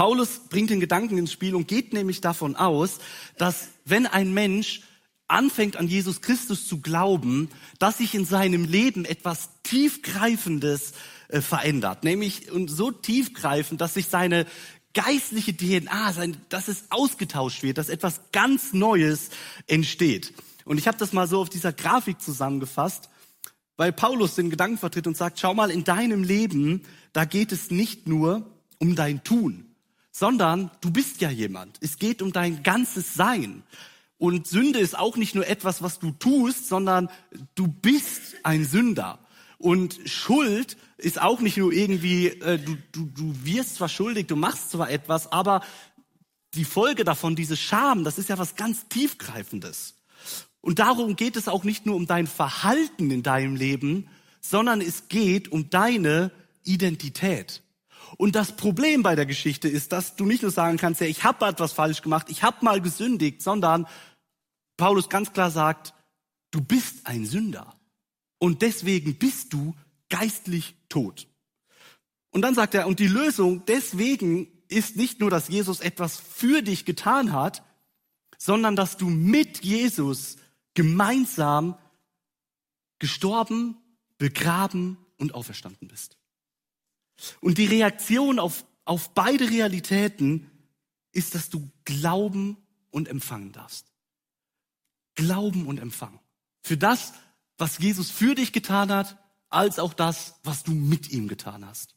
Paulus 0.00 0.40
bringt 0.48 0.70
den 0.70 0.80
Gedanken 0.80 1.18
ins 1.18 1.30
Spiel 1.30 1.54
und 1.54 1.68
geht 1.68 1.92
nämlich 1.92 2.22
davon 2.22 2.56
aus, 2.56 3.00
dass 3.36 3.68
wenn 3.84 4.06
ein 4.06 4.32
Mensch 4.32 4.80
anfängt 5.28 5.76
an 5.76 5.88
Jesus 5.88 6.22
Christus 6.22 6.66
zu 6.66 6.80
glauben, 6.80 7.50
dass 7.78 7.98
sich 7.98 8.14
in 8.14 8.24
seinem 8.24 8.64
Leben 8.64 9.04
etwas 9.04 9.50
tiefgreifendes 9.62 10.92
äh, 11.28 11.42
verändert, 11.42 12.02
nämlich 12.02 12.50
und 12.50 12.70
so 12.70 12.90
tiefgreifend, 12.90 13.82
dass 13.82 13.92
sich 13.92 14.06
seine 14.06 14.46
geistliche 14.94 15.54
DNA, 15.54 16.14
dass 16.48 16.68
es 16.68 16.84
ausgetauscht 16.88 17.62
wird, 17.62 17.76
dass 17.76 17.90
etwas 17.90 18.22
ganz 18.32 18.72
Neues 18.72 19.28
entsteht. 19.66 20.32
Und 20.64 20.78
ich 20.78 20.88
habe 20.88 20.96
das 20.96 21.12
mal 21.12 21.28
so 21.28 21.42
auf 21.42 21.50
dieser 21.50 21.74
Grafik 21.74 22.22
zusammengefasst, 22.22 23.10
weil 23.76 23.92
Paulus 23.92 24.34
den 24.34 24.48
Gedanken 24.48 24.78
vertritt 24.78 25.06
und 25.06 25.18
sagt, 25.18 25.40
schau 25.40 25.52
mal, 25.52 25.70
in 25.70 25.84
deinem 25.84 26.24
Leben, 26.24 26.86
da 27.12 27.26
geht 27.26 27.52
es 27.52 27.70
nicht 27.70 28.08
nur 28.08 28.50
um 28.78 28.96
dein 28.96 29.22
Tun 29.24 29.66
sondern 30.10 30.70
du 30.80 30.90
bist 30.90 31.20
ja 31.20 31.30
jemand. 31.30 31.78
Es 31.80 31.98
geht 31.98 32.22
um 32.22 32.32
dein 32.32 32.62
ganzes 32.62 33.14
Sein. 33.14 33.62
Und 34.18 34.46
Sünde 34.46 34.78
ist 34.78 34.98
auch 34.98 35.16
nicht 35.16 35.34
nur 35.34 35.46
etwas, 35.46 35.82
was 35.82 35.98
du 35.98 36.10
tust, 36.10 36.68
sondern 36.68 37.08
du 37.54 37.68
bist 37.68 38.36
ein 38.42 38.64
Sünder. 38.64 39.18
Und 39.56 39.98
Schuld 40.06 40.76
ist 40.98 41.20
auch 41.20 41.40
nicht 41.40 41.56
nur 41.56 41.72
irgendwie, 41.72 42.28
äh, 42.28 42.58
du, 42.58 42.76
du, 42.92 43.06
du 43.06 43.34
wirst 43.44 43.76
zwar 43.76 43.88
schuldig, 43.88 44.26
du 44.26 44.36
machst 44.36 44.70
zwar 44.70 44.90
etwas, 44.90 45.30
aber 45.32 45.62
die 46.54 46.64
Folge 46.64 47.04
davon, 47.04 47.36
diese 47.36 47.56
Scham, 47.56 48.04
das 48.04 48.18
ist 48.18 48.28
ja 48.28 48.38
was 48.38 48.56
ganz 48.56 48.88
tiefgreifendes. 48.88 49.94
Und 50.60 50.78
darum 50.78 51.16
geht 51.16 51.36
es 51.36 51.48
auch 51.48 51.64
nicht 51.64 51.86
nur 51.86 51.96
um 51.96 52.06
dein 52.06 52.26
Verhalten 52.26 53.10
in 53.10 53.22
deinem 53.22 53.56
Leben, 53.56 54.08
sondern 54.40 54.80
es 54.80 55.08
geht 55.08 55.52
um 55.52 55.70
deine 55.70 56.30
Identität. 56.64 57.62
Und 58.16 58.34
das 58.34 58.56
Problem 58.56 59.02
bei 59.02 59.14
der 59.14 59.26
Geschichte 59.26 59.68
ist, 59.68 59.92
dass 59.92 60.16
du 60.16 60.24
nicht 60.26 60.42
nur 60.42 60.50
sagen 60.50 60.76
kannst, 60.76 61.00
ja, 61.00 61.06
ich 61.06 61.24
habe 61.24 61.46
etwas 61.46 61.72
falsch 61.72 62.02
gemacht, 62.02 62.26
ich 62.28 62.42
habe 62.42 62.64
mal 62.64 62.80
gesündigt, 62.80 63.42
sondern 63.42 63.86
Paulus 64.76 65.08
ganz 65.08 65.32
klar 65.32 65.50
sagt, 65.50 65.94
du 66.50 66.60
bist 66.60 67.06
ein 67.06 67.26
Sünder. 67.26 67.74
Und 68.38 68.62
deswegen 68.62 69.16
bist 69.16 69.52
du 69.52 69.74
geistlich 70.08 70.74
tot. 70.88 71.28
Und 72.30 72.42
dann 72.42 72.54
sagt 72.54 72.74
er, 72.74 72.86
und 72.86 72.98
die 72.98 73.08
Lösung 73.08 73.64
deswegen 73.66 74.48
ist 74.68 74.96
nicht 74.96 75.20
nur, 75.20 75.30
dass 75.30 75.48
Jesus 75.48 75.80
etwas 75.80 76.16
für 76.16 76.62
dich 76.62 76.84
getan 76.84 77.32
hat, 77.32 77.62
sondern 78.38 78.76
dass 78.76 78.96
du 78.96 79.10
mit 79.10 79.62
Jesus 79.62 80.36
gemeinsam 80.74 81.76
gestorben, 82.98 83.76
begraben 84.18 84.96
und 85.18 85.34
auferstanden 85.34 85.88
bist. 85.88 86.19
Und 87.40 87.58
die 87.58 87.66
Reaktion 87.66 88.38
auf, 88.38 88.64
auf 88.84 89.14
beide 89.14 89.50
Realitäten 89.50 90.50
ist, 91.12 91.34
dass 91.34 91.50
du 91.50 91.70
glauben 91.84 92.56
und 92.90 93.08
empfangen 93.08 93.52
darfst. 93.52 93.86
Glauben 95.14 95.66
und 95.66 95.78
empfangen. 95.78 96.20
Für 96.62 96.76
das, 96.76 97.12
was 97.58 97.78
Jesus 97.78 98.10
für 98.10 98.34
dich 98.34 98.52
getan 98.52 98.92
hat, 98.92 99.16
als 99.48 99.78
auch 99.78 99.94
das, 99.94 100.34
was 100.44 100.62
du 100.62 100.72
mit 100.72 101.10
ihm 101.10 101.28
getan 101.28 101.66
hast. 101.66 101.94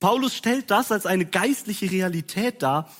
Paulus 0.00 0.34
stellt 0.34 0.70
das 0.70 0.90
als 0.90 1.06
eine 1.06 1.24
geistliche 1.24 1.90
Realität 1.90 2.62
dar, 2.62 2.92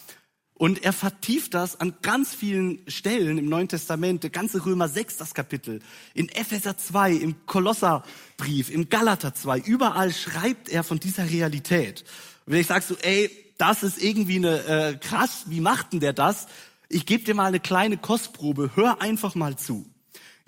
und 0.63 0.85
er 0.85 0.93
vertieft 0.93 1.55
das 1.55 1.81
an 1.81 1.93
ganz 2.03 2.37
vielen 2.37 2.79
Stellen 2.87 3.37
im 3.37 3.49
Neuen 3.49 3.67
Testament, 3.67 4.23
der 4.23 4.31
ganze 4.31 4.65
Römer 4.65 4.89
6, 4.89 5.17
das 5.17 5.35
Kapitel, 5.35 5.81
in 6.15 6.29
Epheser 6.29 6.79
2, 6.79 7.15
im 7.15 7.47
Kolosserbrief, 7.47 8.71
im 8.71 8.89
Galater 8.89 9.35
2, 9.35 9.59
überall 9.59 10.13
schreibt 10.13 10.69
er 10.69 10.85
von 10.85 11.01
dieser 11.01 11.29
Realität. 11.29 12.05
Wenn 12.47 12.61
ich 12.61 12.69
sage 12.69 12.85
so, 12.87 12.95
ey, 13.03 13.29
das 13.59 13.83
ist 13.83 14.01
irgendwie 14.01 14.37
eine 14.37 14.65
äh, 14.67 14.97
krass, 14.99 15.47
wie 15.47 15.59
macht 15.59 15.95
denn 15.95 15.99
der 15.99 16.13
das? 16.13 16.47
Ich 16.89 17.07
gebe 17.07 17.25
dir 17.25 17.35
mal 17.35 17.47
eine 17.47 17.59
kleine 17.59 17.97
Kostprobe, 17.97 18.71
hör 18.77 19.03
einfach 19.03 19.35
mal 19.35 19.57
zu. 19.57 19.85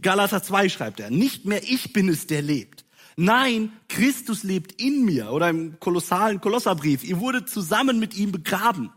Galater 0.00 0.44
2 0.44 0.68
schreibt 0.68 1.00
er, 1.00 1.10
nicht 1.10 1.44
mehr 1.44 1.64
ich 1.64 1.92
bin 1.92 2.08
es, 2.08 2.28
der 2.28 2.40
lebt. 2.40 2.84
Nein, 3.16 3.72
Christus 3.88 4.44
lebt 4.44 4.80
in 4.80 5.04
mir. 5.04 5.32
Oder 5.32 5.48
im 5.48 5.80
kolossalen 5.80 6.40
Kolosserbrief, 6.40 7.02
ihr 7.02 7.18
wurde 7.18 7.46
zusammen 7.46 7.98
mit 7.98 8.16
ihm 8.16 8.30
begraben 8.30 8.92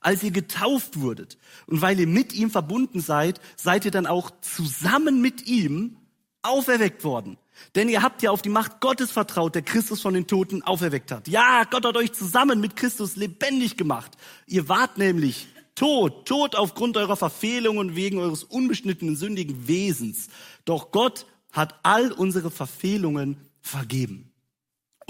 als 0.00 0.22
ihr 0.22 0.30
getauft 0.30 1.00
wurdet. 1.00 1.38
Und 1.66 1.82
weil 1.82 2.00
ihr 2.00 2.06
mit 2.06 2.32
ihm 2.32 2.50
verbunden 2.50 3.00
seid, 3.00 3.40
seid 3.56 3.84
ihr 3.84 3.90
dann 3.90 4.06
auch 4.06 4.30
zusammen 4.40 5.20
mit 5.20 5.46
ihm 5.46 5.96
auferweckt 6.42 7.04
worden. 7.04 7.36
Denn 7.74 7.88
ihr 7.88 8.02
habt 8.02 8.22
ja 8.22 8.30
auf 8.30 8.42
die 8.42 8.48
Macht 8.48 8.80
Gottes 8.80 9.10
vertraut, 9.10 9.54
der 9.54 9.62
Christus 9.62 10.00
von 10.00 10.14
den 10.14 10.26
Toten 10.26 10.62
auferweckt 10.62 11.10
hat. 11.10 11.28
Ja, 11.28 11.64
Gott 11.64 11.84
hat 11.84 11.96
euch 11.96 12.12
zusammen 12.12 12.60
mit 12.60 12.76
Christus 12.76 13.16
lebendig 13.16 13.76
gemacht. 13.76 14.12
Ihr 14.46 14.68
wart 14.68 14.96
nämlich 14.96 15.48
tot, 15.74 16.26
tot 16.26 16.56
aufgrund 16.56 16.96
eurer 16.96 17.16
Verfehlungen 17.16 17.96
wegen 17.96 18.18
eures 18.18 18.44
unbeschnittenen 18.44 19.16
sündigen 19.16 19.68
Wesens. 19.68 20.28
Doch 20.64 20.90
Gott 20.90 21.26
hat 21.52 21.78
all 21.82 22.12
unsere 22.12 22.50
Verfehlungen 22.50 23.36
vergeben. 23.60 24.29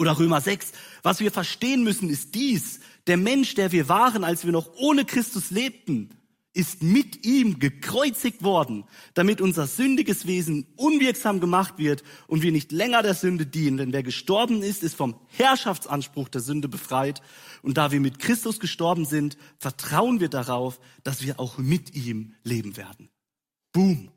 Oder 0.01 0.19
Römer 0.19 0.41
6. 0.41 0.73
Was 1.03 1.21
wir 1.21 1.31
verstehen 1.31 1.85
müssen, 1.85 2.09
ist 2.09 2.35
dies. 2.35 2.81
Der 3.07 3.19
Mensch, 3.19 3.55
der 3.55 3.71
wir 3.71 3.91
waren, 3.91 4.25
als 4.25 4.47
wir 4.47 4.53
noch 4.53 4.71
ohne 4.79 5.05
Christus 5.05 5.51
lebten, 5.51 6.09
ist 6.55 6.83
mit 6.83 7.27
ihm 7.27 7.59
gekreuzigt 7.59 8.43
worden, 8.43 8.85
damit 9.13 9.43
unser 9.43 9.67
sündiges 9.67 10.27
Wesen 10.27 10.67
unwirksam 10.77 11.39
gemacht 11.39 11.75
wird 11.77 12.03
und 12.29 12.41
wir 12.41 12.51
nicht 12.51 12.73
länger 12.73 13.03
der 13.03 13.13
Sünde 13.13 13.45
dienen. 13.45 13.77
Denn 13.77 13.93
wer 13.93 14.03
gestorben 14.03 14.63
ist, 14.63 14.83
ist 14.83 14.95
vom 14.95 15.17
Herrschaftsanspruch 15.27 16.31
der 16.31 16.41
Sünde 16.41 16.71
befreit. 16.71 17.21
Und 17.61 17.77
da 17.77 17.93
wir 17.93 18.01
mit 18.01 18.19
Christus 18.19 18.59
gestorben 18.59 19.05
sind, 19.05 19.37
vertrauen 19.59 20.19
wir 20.19 20.31
darauf, 20.31 20.81
dass 21.05 21.23
wir 21.27 21.39
auch 21.39 21.59
mit 21.59 21.95
ihm 21.95 22.33
leben 22.43 22.79
werden. 22.79 23.11
Boom. 23.75 24.11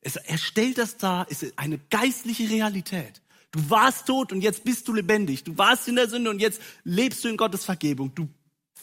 er 0.00 0.38
stellt 0.38 0.78
das 0.78 0.96
dar, 0.96 1.30
ist 1.30 1.58
eine 1.58 1.76
geistliche 1.90 2.48
Realität. 2.48 3.20
Du 3.56 3.70
warst 3.70 4.06
tot 4.06 4.32
und 4.32 4.42
jetzt 4.42 4.64
bist 4.64 4.86
du 4.86 4.92
lebendig. 4.92 5.42
Du 5.42 5.56
warst 5.56 5.88
in 5.88 5.96
der 5.96 6.10
Sünde 6.10 6.28
und 6.28 6.40
jetzt 6.40 6.60
lebst 6.84 7.24
du 7.24 7.28
in 7.28 7.38
Gottes 7.38 7.64
Vergebung. 7.64 8.14
Du 8.14 8.28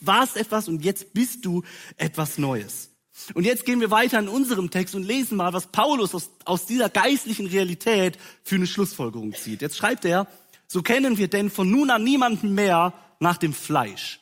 warst 0.01 0.35
etwas 0.35 0.67
und 0.67 0.83
jetzt 0.83 1.13
bist 1.13 1.45
du 1.45 1.61
etwas 1.95 2.39
Neues. 2.39 2.89
Und 3.35 3.43
jetzt 3.43 3.65
gehen 3.65 3.79
wir 3.79 3.91
weiter 3.91 4.17
in 4.17 4.27
unserem 4.27 4.71
Text 4.71 4.95
und 4.95 5.03
lesen 5.03 5.37
mal, 5.37 5.53
was 5.53 5.67
Paulus 5.67 6.15
aus, 6.15 6.31
aus 6.45 6.65
dieser 6.65 6.89
geistlichen 6.89 7.45
Realität 7.45 8.17
für 8.41 8.55
eine 8.55 8.65
Schlussfolgerung 8.65 9.35
zieht. 9.35 9.61
Jetzt 9.61 9.77
schreibt 9.77 10.05
er, 10.05 10.25
so 10.67 10.81
kennen 10.81 11.19
wir 11.19 11.27
denn 11.27 11.51
von 11.51 11.69
nun 11.69 11.91
an 11.91 12.03
niemanden 12.03 12.55
mehr 12.55 12.95
nach 13.19 13.37
dem 13.37 13.53
Fleisch. 13.53 14.19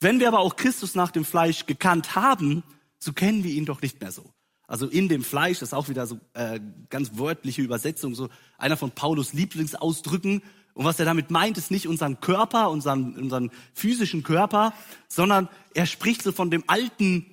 Wenn 0.00 0.20
wir 0.20 0.28
aber 0.28 0.40
auch 0.40 0.56
Christus 0.56 0.94
nach 0.94 1.12
dem 1.12 1.24
Fleisch 1.24 1.64
gekannt 1.64 2.14
haben, 2.14 2.62
so 2.98 3.14
kennen 3.14 3.42
wir 3.42 3.52
ihn 3.52 3.64
doch 3.64 3.80
nicht 3.80 4.02
mehr 4.02 4.12
so. 4.12 4.33
Also 4.66 4.86
in 4.86 5.08
dem 5.08 5.22
Fleisch, 5.22 5.58
das 5.58 5.70
ist 5.70 5.74
auch 5.74 5.88
wieder 5.88 6.06
so 6.06 6.18
äh, 6.34 6.60
ganz 6.88 7.12
wörtliche 7.14 7.62
Übersetzung, 7.62 8.14
so 8.14 8.28
einer 8.58 8.76
von 8.76 8.90
Paulus 8.90 9.32
Lieblingsausdrücken. 9.32 10.42
Und 10.72 10.84
was 10.84 10.98
er 10.98 11.04
damit 11.04 11.30
meint, 11.30 11.58
ist 11.58 11.70
nicht 11.70 11.86
unseren 11.86 12.20
Körper, 12.20 12.70
unseren, 12.70 13.14
unseren 13.16 13.50
physischen 13.74 14.22
Körper, 14.22 14.72
sondern 15.08 15.48
er 15.74 15.86
spricht 15.86 16.22
so 16.22 16.32
von 16.32 16.50
dem 16.50 16.64
alten 16.66 17.26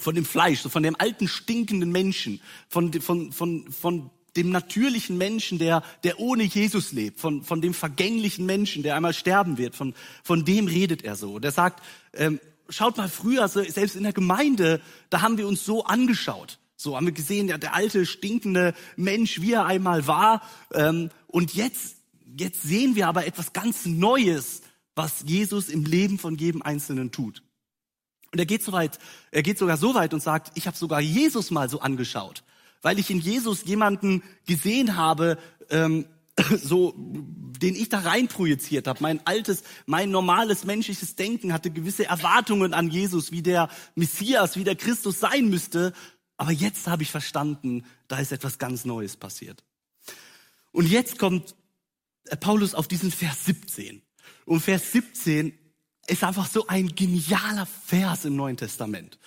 von 0.00 0.14
dem 0.14 0.24
Fleisch, 0.24 0.60
so 0.60 0.68
von 0.68 0.82
dem 0.82 0.96
alten 0.98 1.28
stinkenden 1.28 1.92
Menschen, 1.92 2.40
von, 2.68 2.92
von, 2.92 3.32
von, 3.32 3.70
von 3.70 4.10
dem 4.36 4.50
natürlichen 4.50 5.18
Menschen, 5.18 5.58
der, 5.58 5.82
der 6.04 6.20
ohne 6.20 6.44
Jesus 6.44 6.92
lebt, 6.92 7.20
von, 7.20 7.42
von 7.42 7.60
dem 7.60 7.74
vergänglichen 7.74 8.46
Menschen, 8.46 8.82
der 8.82 8.96
einmal 8.96 9.12
sterben 9.12 9.58
wird, 9.58 9.76
von, 9.76 9.94
von 10.22 10.44
dem 10.44 10.66
redet 10.66 11.04
er 11.04 11.16
so. 11.16 11.38
Der 11.38 11.52
sagt, 11.52 11.82
ähm, 12.14 12.40
schaut 12.70 12.96
mal 12.96 13.08
früher, 13.08 13.46
selbst 13.48 13.96
in 13.96 14.02
der 14.02 14.12
Gemeinde, 14.12 14.80
da 15.10 15.22
haben 15.22 15.36
wir 15.36 15.46
uns 15.46 15.64
so 15.64 15.84
angeschaut. 15.84 16.58
So 16.76 16.96
haben 16.96 17.06
wir 17.06 17.12
gesehen, 17.12 17.48
ja, 17.48 17.58
der 17.58 17.74
alte, 17.74 18.06
stinkende 18.06 18.74
Mensch, 18.96 19.42
wie 19.42 19.52
er 19.52 19.66
einmal 19.66 20.06
war. 20.06 20.42
Ähm, 20.72 21.10
und 21.26 21.52
jetzt, 21.52 21.96
jetzt 22.24 22.62
sehen 22.62 22.96
wir 22.96 23.06
aber 23.06 23.26
etwas 23.26 23.52
ganz 23.52 23.84
Neues, 23.84 24.62
was 24.94 25.24
Jesus 25.26 25.68
im 25.68 25.84
Leben 25.84 26.18
von 26.18 26.36
jedem 26.36 26.62
Einzelnen 26.62 27.10
tut. 27.10 27.42
Und 28.32 28.38
er 28.38 28.46
geht 28.46 28.62
so 28.62 28.72
weit, 28.72 28.98
er 29.30 29.42
geht 29.42 29.58
sogar 29.58 29.76
so 29.76 29.94
weit 29.94 30.14
und 30.14 30.22
sagt, 30.22 30.52
ich 30.54 30.66
habe 30.66 30.76
sogar 30.76 31.00
Jesus 31.00 31.50
mal 31.50 31.68
so 31.68 31.80
angeschaut, 31.80 32.44
weil 32.80 32.98
ich 32.98 33.10
in 33.10 33.18
Jesus 33.18 33.64
jemanden 33.64 34.22
gesehen 34.46 34.96
habe, 34.96 35.36
ähm, 35.68 36.06
so, 36.62 36.94
den 36.96 37.74
ich 37.74 37.88
da 37.88 38.00
rein 38.00 38.28
projiziert 38.28 38.86
habe. 38.86 39.02
Mein 39.02 39.26
altes, 39.26 39.62
mein 39.86 40.10
normales 40.10 40.64
menschliches 40.64 41.16
Denken 41.16 41.52
hatte 41.52 41.70
gewisse 41.70 42.06
Erwartungen 42.06 42.74
an 42.74 42.90
Jesus, 42.90 43.32
wie 43.32 43.42
der 43.42 43.68
Messias, 43.94 44.56
wie 44.56 44.64
der 44.64 44.76
Christus 44.76 45.20
sein 45.20 45.48
müsste. 45.48 45.92
Aber 46.36 46.52
jetzt 46.52 46.86
habe 46.86 47.02
ich 47.02 47.10
verstanden, 47.10 47.84
da 48.08 48.18
ist 48.18 48.32
etwas 48.32 48.58
ganz 48.58 48.84
Neues 48.84 49.16
passiert. 49.16 49.62
Und 50.72 50.88
jetzt 50.88 51.18
kommt 51.18 51.54
Paulus 52.40 52.74
auf 52.74 52.88
diesen 52.88 53.10
Vers 53.10 53.44
17. 53.44 54.02
Und 54.46 54.60
Vers 54.60 54.92
17 54.92 55.52
ist 56.06 56.24
einfach 56.24 56.46
so 56.46 56.66
ein 56.66 56.94
genialer 56.94 57.66
Vers 57.66 58.24
im 58.24 58.36
Neuen 58.36 58.56
Testament. 58.56 59.18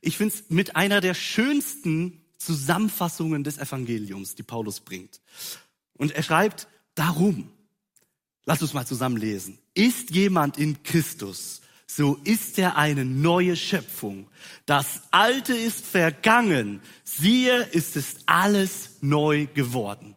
Ich 0.00 0.16
finde 0.16 0.34
es 0.34 0.50
mit 0.50 0.76
einer 0.76 1.00
der 1.00 1.14
schönsten 1.14 2.22
Zusammenfassungen 2.38 3.44
des 3.44 3.58
Evangeliums, 3.58 4.34
die 4.34 4.42
Paulus 4.42 4.80
bringt. 4.80 5.20
Und 5.98 6.12
er 6.12 6.22
schreibt, 6.22 6.68
darum, 6.94 7.50
lass 8.44 8.62
uns 8.62 8.74
mal 8.74 8.86
zusammen 8.86 9.16
lesen, 9.16 9.58
ist 9.74 10.10
jemand 10.10 10.58
in 10.58 10.82
Christus, 10.82 11.60
so 11.86 12.18
ist 12.24 12.58
er 12.58 12.76
eine 12.76 13.04
neue 13.04 13.56
Schöpfung. 13.56 14.28
Das 14.66 15.02
Alte 15.12 15.54
ist 15.54 15.86
vergangen, 15.86 16.80
siehe, 17.04 17.62
ist 17.62 17.96
es 17.96 18.16
alles 18.26 18.96
neu 19.00 19.46
geworden. 19.46 20.16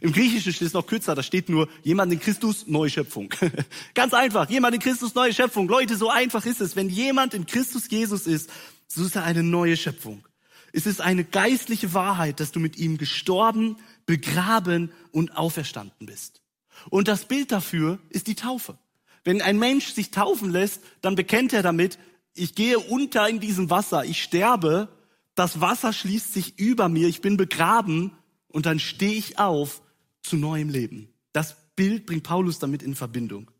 Im 0.00 0.12
Griechischen 0.12 0.52
steht 0.52 0.68
es 0.68 0.72
noch 0.72 0.86
kürzer, 0.86 1.14
da 1.14 1.22
steht 1.22 1.48
nur 1.48 1.68
jemand 1.82 2.12
in 2.12 2.20
Christus, 2.20 2.66
neue 2.66 2.88
Schöpfung. 2.88 3.28
Ganz 3.94 4.14
einfach, 4.14 4.48
jemand 4.48 4.74
in 4.74 4.80
Christus, 4.80 5.14
neue 5.14 5.34
Schöpfung. 5.34 5.68
Leute, 5.68 5.96
so 5.96 6.08
einfach 6.08 6.46
ist 6.46 6.60
es. 6.62 6.74
Wenn 6.74 6.88
jemand 6.88 7.34
in 7.34 7.44
Christus 7.44 7.90
Jesus 7.90 8.26
ist, 8.26 8.48
so 8.86 9.04
ist 9.04 9.16
er 9.16 9.24
eine 9.24 9.42
neue 9.42 9.76
Schöpfung. 9.76 10.24
Es 10.72 10.86
ist 10.86 11.00
eine 11.00 11.24
geistliche 11.24 11.94
Wahrheit, 11.94 12.40
dass 12.40 12.52
du 12.52 12.60
mit 12.60 12.76
ihm 12.76 12.98
gestorben, 12.98 13.76
begraben 14.06 14.92
und 15.12 15.36
auferstanden 15.36 16.06
bist. 16.06 16.40
Und 16.88 17.08
das 17.08 17.26
Bild 17.26 17.52
dafür 17.52 17.98
ist 18.08 18.26
die 18.26 18.34
Taufe. 18.34 18.78
Wenn 19.24 19.42
ein 19.42 19.58
Mensch 19.58 19.92
sich 19.92 20.10
taufen 20.10 20.50
lässt, 20.50 20.80
dann 21.02 21.14
bekennt 21.14 21.52
er 21.52 21.62
damit, 21.62 21.98
ich 22.34 22.54
gehe 22.54 22.78
unter 22.78 23.28
in 23.28 23.40
diesem 23.40 23.70
Wasser, 23.70 24.04
ich 24.04 24.22
sterbe, 24.22 24.88
das 25.34 25.60
Wasser 25.60 25.92
schließt 25.92 26.32
sich 26.32 26.58
über 26.58 26.88
mir, 26.88 27.08
ich 27.08 27.20
bin 27.20 27.36
begraben 27.36 28.12
und 28.48 28.66
dann 28.66 28.78
stehe 28.78 29.14
ich 29.14 29.38
auf 29.38 29.82
zu 30.22 30.36
neuem 30.36 30.68
Leben. 30.68 31.12
Das 31.32 31.56
Bild 31.76 32.06
bringt 32.06 32.24
Paulus 32.24 32.58
damit 32.58 32.82
in 32.82 32.94
Verbindung. 32.94 33.50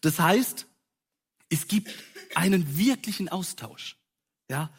Das 0.00 0.18
heißt, 0.18 0.66
es 1.48 1.68
gibt 1.68 1.90
einen 2.34 2.76
wirklichen 2.78 3.28
Austausch. 3.28 3.96
Ja, 4.48 4.70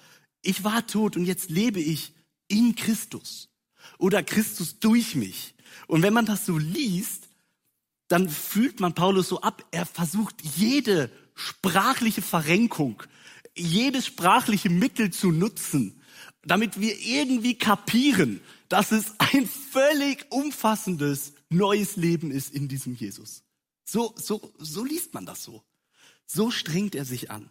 ich 0.41 0.63
war 0.63 0.87
tot 0.87 1.15
und 1.15 1.25
jetzt 1.25 1.49
lebe 1.49 1.79
ich 1.79 2.13
in 2.47 2.75
Christus 2.75 3.49
oder 3.97 4.23
Christus 4.23 4.79
durch 4.79 5.15
mich. 5.15 5.55
Und 5.87 6.01
wenn 6.01 6.13
man 6.13 6.25
das 6.25 6.45
so 6.45 6.57
liest, 6.57 7.29
dann 8.07 8.29
fühlt 8.29 8.79
man 8.79 8.93
Paulus 8.93 9.29
so 9.29 9.41
ab, 9.41 9.65
er 9.71 9.85
versucht 9.85 10.35
jede 10.41 11.09
sprachliche 11.33 12.21
Verrenkung, 12.21 13.01
jedes 13.55 14.05
sprachliche 14.07 14.69
Mittel 14.69 15.11
zu 15.11 15.31
nutzen, 15.31 16.01
damit 16.43 16.79
wir 16.79 16.99
irgendwie 16.99 17.57
kapieren, 17.57 18.41
dass 18.67 18.91
es 18.91 19.13
ein 19.19 19.47
völlig 19.47 20.25
umfassendes 20.29 21.33
neues 21.49 21.95
Leben 21.95 22.31
ist 22.31 22.53
in 22.53 22.67
diesem 22.67 22.95
Jesus. 22.95 23.43
So, 23.85 24.13
so, 24.17 24.53
so 24.57 24.83
liest 24.83 25.13
man 25.13 25.25
das 25.25 25.43
so. 25.43 25.63
So 26.25 26.51
strengt 26.51 26.95
er 26.95 27.05
sich 27.05 27.29
an. 27.29 27.49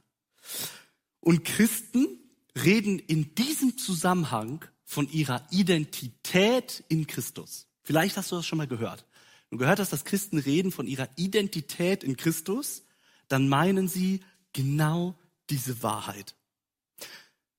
Und 1.20 1.44
Christen 1.44 2.19
reden 2.64 2.98
in 2.98 3.34
diesem 3.34 3.78
Zusammenhang 3.78 4.64
von 4.84 5.08
ihrer 5.10 5.46
Identität 5.50 6.84
in 6.88 7.06
Christus. 7.06 7.68
Vielleicht 7.82 8.16
hast 8.16 8.32
du 8.32 8.36
das 8.36 8.46
schon 8.46 8.58
mal 8.58 8.66
gehört. 8.66 9.06
Du 9.50 9.56
gehört 9.56 9.80
hast, 9.80 9.92
dass 9.92 10.04
Christen 10.04 10.38
reden 10.38 10.72
von 10.72 10.86
ihrer 10.86 11.08
Identität 11.16 12.04
in 12.04 12.16
Christus, 12.16 12.84
dann 13.28 13.48
meinen 13.48 13.88
sie 13.88 14.20
genau 14.52 15.18
diese 15.48 15.82
Wahrheit. 15.82 16.34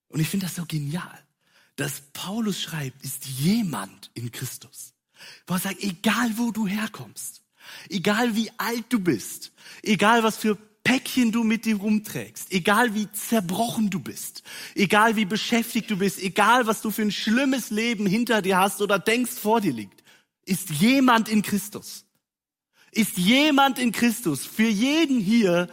Und 0.08 0.20
ich 0.20 0.30
finde 0.30 0.46
das 0.46 0.56
so 0.56 0.66
genial 0.66 1.22
dass 1.82 2.02
Paulus 2.14 2.62
schreibt, 2.62 3.04
ist 3.04 3.26
jemand 3.26 4.12
in 4.14 4.32
Christus. 4.32 4.94
Er 5.48 5.60
sagt, 5.60 5.82
egal 5.82 6.38
wo 6.38 6.52
du 6.52 6.68
herkommst, 6.68 7.44
egal 7.90 8.36
wie 8.36 8.52
alt 8.58 8.86
du 8.90 9.00
bist, 9.00 9.52
egal 9.82 10.24
was 10.24 10.38
für 10.38 10.58
Päckchen 10.84 11.32
du 11.32 11.44
mit 11.44 11.66
dir 11.66 11.78
rumträgst, 11.78 12.52
egal 12.52 12.96
wie 12.96 13.12
zerbrochen 13.12 13.90
du 13.90 14.00
bist, 14.00 14.44
egal 14.74 15.16
wie 15.16 15.26
beschäftigt 15.26 15.92
du 15.92 15.98
bist, 15.98 16.22
egal 16.22 16.66
was 16.66 16.82
du 16.82 16.90
für 16.90 17.04
ein 17.04 17.12
schlimmes 17.12 17.70
Leben 17.70 18.08
hinter 18.08 18.42
dir 18.42 18.58
hast 18.58 18.82
oder 18.82 18.98
denkst 18.98 19.32
vor 19.32 19.62
dir 19.62 19.74
liegt, 19.74 20.04
ist 20.44 20.70
jemand 20.72 21.30
in 21.30 21.44
Christus. 21.44 22.06
Ist 22.92 23.18
jemand 23.18 23.80
in 23.80 23.92
Christus. 23.92 24.46
Für 24.46 24.68
jeden 24.68 25.20
hier 25.20 25.70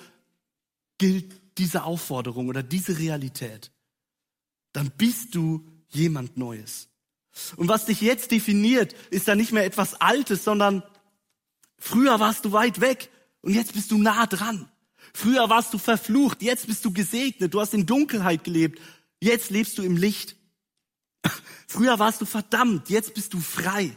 gilt 0.99 1.59
diese 1.59 1.85
Aufforderung 1.85 2.49
oder 2.49 2.63
diese 2.63 2.99
Realität. 2.99 3.73
Dann 4.73 4.91
bist 4.97 5.35
du 5.35 5.67
jemand 5.89 6.37
Neues. 6.37 6.89
Und 7.57 7.69
was 7.69 7.87
dich 7.87 8.01
jetzt 8.01 8.31
definiert, 8.31 8.95
ist 9.11 9.29
dann 9.29 9.39
nicht 9.39 9.53
mehr 9.53 9.65
etwas 9.65 9.95
Altes, 9.95 10.45
sondern 10.45 10.83
früher 11.79 12.21
warst 12.21 12.45
du 12.45 12.53
weit 12.53 12.81
weg 12.81 13.11
und 13.41 13.55
jetzt 13.55 13.73
bist 13.73 13.91
du 13.91 13.99
nah 13.99 14.27
dran. 14.27 14.71
Früher 15.19 15.51
warst 15.51 15.75
du 15.75 15.79
verflucht, 15.79 16.43
jetzt 16.43 16.69
bist 16.69 16.85
du 16.85 16.93
gesegnet, 16.93 17.53
du 17.53 17.61
hast 17.61 17.75
in 17.75 17.87
Dunkelheit 17.87 18.45
gelebt, 18.45 18.81
jetzt 19.21 19.51
lebst 19.51 19.77
du 19.77 19.83
im 19.83 19.97
Licht. 19.97 20.37
Früher 21.67 21.99
warst 21.99 22.21
du 22.21 22.25
verdammt, 22.25 22.89
jetzt 22.89 23.15
bist 23.15 23.35
du 23.35 23.41
frei. 23.41 23.97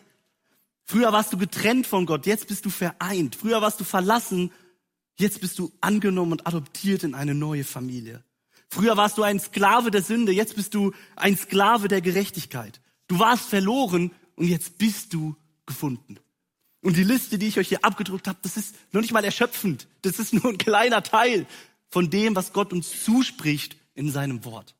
Früher 0.84 1.14
warst 1.14 1.32
du 1.32 1.38
getrennt 1.38 1.86
von 1.86 2.08
Gott, 2.08 2.26
jetzt 2.26 2.48
bist 2.48 2.66
du 2.66 2.72
vereint. 2.72 3.36
Früher 3.36 3.62
warst 3.62 3.80
du 3.80 3.84
verlassen, 3.84 4.52
jetzt 5.16 5.42
bist 5.42 5.60
du 5.60 5.72
angenommen 5.80 6.32
und 6.32 6.48
adoptiert 6.48 7.04
in 7.04 7.14
eine 7.14 7.36
neue 7.36 7.66
Familie. 7.66 8.24
Früher 8.68 8.98
warst 8.98 9.20
du 9.20 9.22
ein 9.22 9.40
Sklave 9.40 9.92
der 9.92 10.02
Sünde, 10.02 10.32
jetzt 10.32 10.56
bist 10.56 10.74
du 10.74 10.92
ein 11.16 11.38
Sklave 11.38 11.88
der 11.88 12.02
Gerechtigkeit. 12.02 12.82
Du 13.08 13.20
warst 13.20 13.48
verloren 13.48 14.10
und 14.38 14.48
jetzt 14.48 14.80
bist 14.80 15.14
du 15.14 15.36
gefunden. 15.68 16.18
Und 16.82 16.98
die 16.98 17.04
Liste, 17.04 17.38
die 17.38 17.48
ich 17.48 17.60
euch 17.60 17.70
hier 17.70 17.86
abgedruckt 17.86 18.28
habe, 18.28 18.40
das 18.42 18.58
ist 18.58 18.76
noch 18.92 19.02
nicht 19.02 19.14
mal 19.14 19.24
erschöpfend. 19.24 19.88
Das 20.02 20.18
ist 20.18 20.34
nur 20.34 20.46
ein 20.46 20.58
kleiner 20.58 21.04
Teil 21.04 21.46
von 21.90 22.10
dem, 22.10 22.36
was 22.36 22.54
Gott 22.54 22.74
uns 22.74 23.04
zuspricht 23.04 23.78
in 23.94 24.12
seinem 24.12 24.44
Wort. 24.46 24.76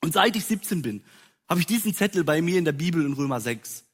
Und 0.00 0.12
seit 0.12 0.34
ich 0.34 0.44
17 0.44 0.82
bin, 0.82 1.04
habe 1.48 1.60
ich 1.60 1.66
diesen 1.66 1.94
Zettel 1.94 2.24
bei 2.24 2.42
mir 2.42 2.58
in 2.58 2.64
der 2.64 2.72
Bibel 2.72 3.04
in 3.04 3.12
Römer 3.12 3.40
6. 3.40 3.84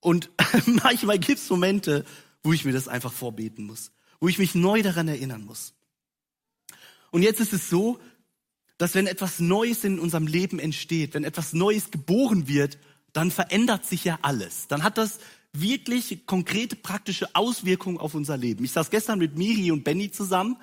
Und 0.00 0.30
manchmal 0.66 1.18
gibt 1.18 1.38
es 1.38 1.50
Momente, 1.50 2.04
wo 2.42 2.52
ich 2.52 2.64
mir 2.64 2.72
das 2.72 2.88
einfach 2.88 3.12
vorbeten 3.12 3.66
muss, 3.66 3.92
wo 4.20 4.28
ich 4.28 4.38
mich 4.38 4.54
neu 4.54 4.82
daran 4.82 5.08
erinnern 5.08 5.44
muss. 5.44 5.74
Und 7.10 7.22
jetzt 7.22 7.40
ist 7.40 7.52
es 7.52 7.68
so, 7.68 8.00
dass 8.78 8.94
wenn 8.94 9.06
etwas 9.06 9.38
Neues 9.38 9.84
in 9.84 9.98
unserem 9.98 10.26
Leben 10.26 10.58
entsteht, 10.58 11.14
wenn 11.14 11.24
etwas 11.24 11.52
Neues 11.52 11.90
geboren 11.90 12.48
wird, 12.48 12.78
dann 13.12 13.30
verändert 13.30 13.84
sich 13.84 14.04
ja 14.04 14.18
alles. 14.22 14.66
Dann 14.66 14.82
hat 14.82 14.98
das 14.98 15.20
wirklich 15.52 16.26
konkrete 16.26 16.76
praktische 16.76 17.34
Auswirkungen 17.34 17.98
auf 17.98 18.14
unser 18.14 18.36
Leben. 18.36 18.64
Ich 18.64 18.72
saß 18.72 18.90
gestern 18.90 19.18
mit 19.18 19.36
Miri 19.36 19.70
und 19.70 19.84
Benny 19.84 20.10
zusammen 20.10 20.56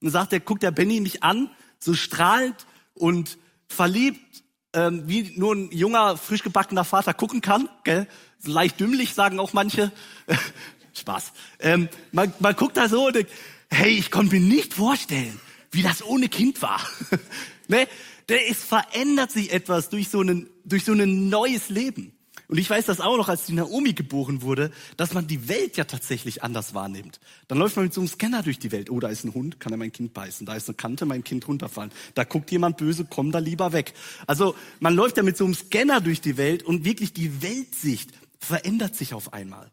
und 0.00 0.10
sagt 0.10 0.32
er, 0.32 0.40
guckt 0.40 0.62
der 0.62 0.70
Benny 0.70 1.00
mich 1.00 1.22
an, 1.22 1.50
so 1.78 1.94
strahlend 1.94 2.66
und 2.94 3.38
verliebt, 3.66 4.44
ähm, 4.72 5.02
wie 5.06 5.32
nur 5.36 5.54
ein 5.54 5.70
junger, 5.72 6.16
frisch 6.16 6.42
gebackener 6.42 6.84
Vater 6.84 7.14
gucken 7.14 7.40
kann. 7.40 7.68
Gell? 7.84 8.06
Leicht 8.44 8.78
dümmlich, 8.78 9.14
sagen 9.14 9.40
auch 9.40 9.52
manche. 9.52 9.90
Spaß. 10.94 11.32
Ähm, 11.58 11.88
man, 12.12 12.32
man 12.38 12.54
guckt 12.54 12.76
da 12.76 12.88
so 12.88 13.06
und 13.06 13.16
denkt, 13.16 13.30
hey, 13.68 13.90
ich 13.90 14.10
konnte 14.10 14.36
mir 14.36 14.40
nicht 14.40 14.74
vorstellen, 14.74 15.40
wie 15.72 15.82
das 15.82 16.04
ohne 16.04 16.28
Kind 16.28 16.62
war. 16.62 16.80
Ne? 17.68 17.88
Es 18.28 18.62
verändert 18.62 19.32
sich 19.32 19.52
etwas 19.52 19.88
durch 19.88 20.08
so, 20.08 20.22
ein, 20.22 20.48
durch 20.64 20.84
so 20.84 20.92
ein 20.92 21.28
neues 21.28 21.68
Leben. 21.68 22.15
Und 22.48 22.58
ich 22.58 22.70
weiß 22.70 22.86
das 22.86 23.00
auch 23.00 23.16
noch, 23.16 23.28
als 23.28 23.46
die 23.46 23.54
Naomi 23.54 23.92
geboren 23.92 24.42
wurde, 24.42 24.70
dass 24.96 25.14
man 25.14 25.26
die 25.26 25.48
Welt 25.48 25.76
ja 25.76 25.84
tatsächlich 25.84 26.42
anders 26.42 26.74
wahrnimmt. 26.74 27.18
Dann 27.48 27.58
läuft 27.58 27.76
man 27.76 27.86
mit 27.86 27.94
so 27.94 28.00
einem 28.00 28.08
Scanner 28.08 28.42
durch 28.42 28.58
die 28.58 28.72
Welt. 28.72 28.90
Oh, 28.90 29.00
da 29.00 29.08
ist 29.08 29.24
ein 29.24 29.34
Hund, 29.34 29.58
kann 29.58 29.72
er 29.72 29.78
mein 29.78 29.92
Kind 29.92 30.14
beißen. 30.14 30.46
Da 30.46 30.54
ist 30.54 30.68
eine 30.68 30.76
Kante, 30.76 31.06
mein 31.06 31.24
Kind 31.24 31.48
runterfallen. 31.48 31.90
Da 32.14 32.24
guckt 32.24 32.50
jemand 32.50 32.76
böse, 32.76 33.04
komm 33.08 33.32
da 33.32 33.40
lieber 33.40 33.72
weg. 33.72 33.94
Also 34.26 34.54
man 34.80 34.94
läuft 34.94 35.16
ja 35.16 35.22
mit 35.22 35.36
so 35.36 35.44
einem 35.44 35.54
Scanner 35.54 36.00
durch 36.00 36.20
die 36.20 36.36
Welt 36.36 36.62
und 36.62 36.84
wirklich 36.84 37.12
die 37.12 37.42
Weltsicht 37.42 38.10
verändert 38.38 38.94
sich 38.94 39.14
auf 39.14 39.32
einmal 39.32 39.70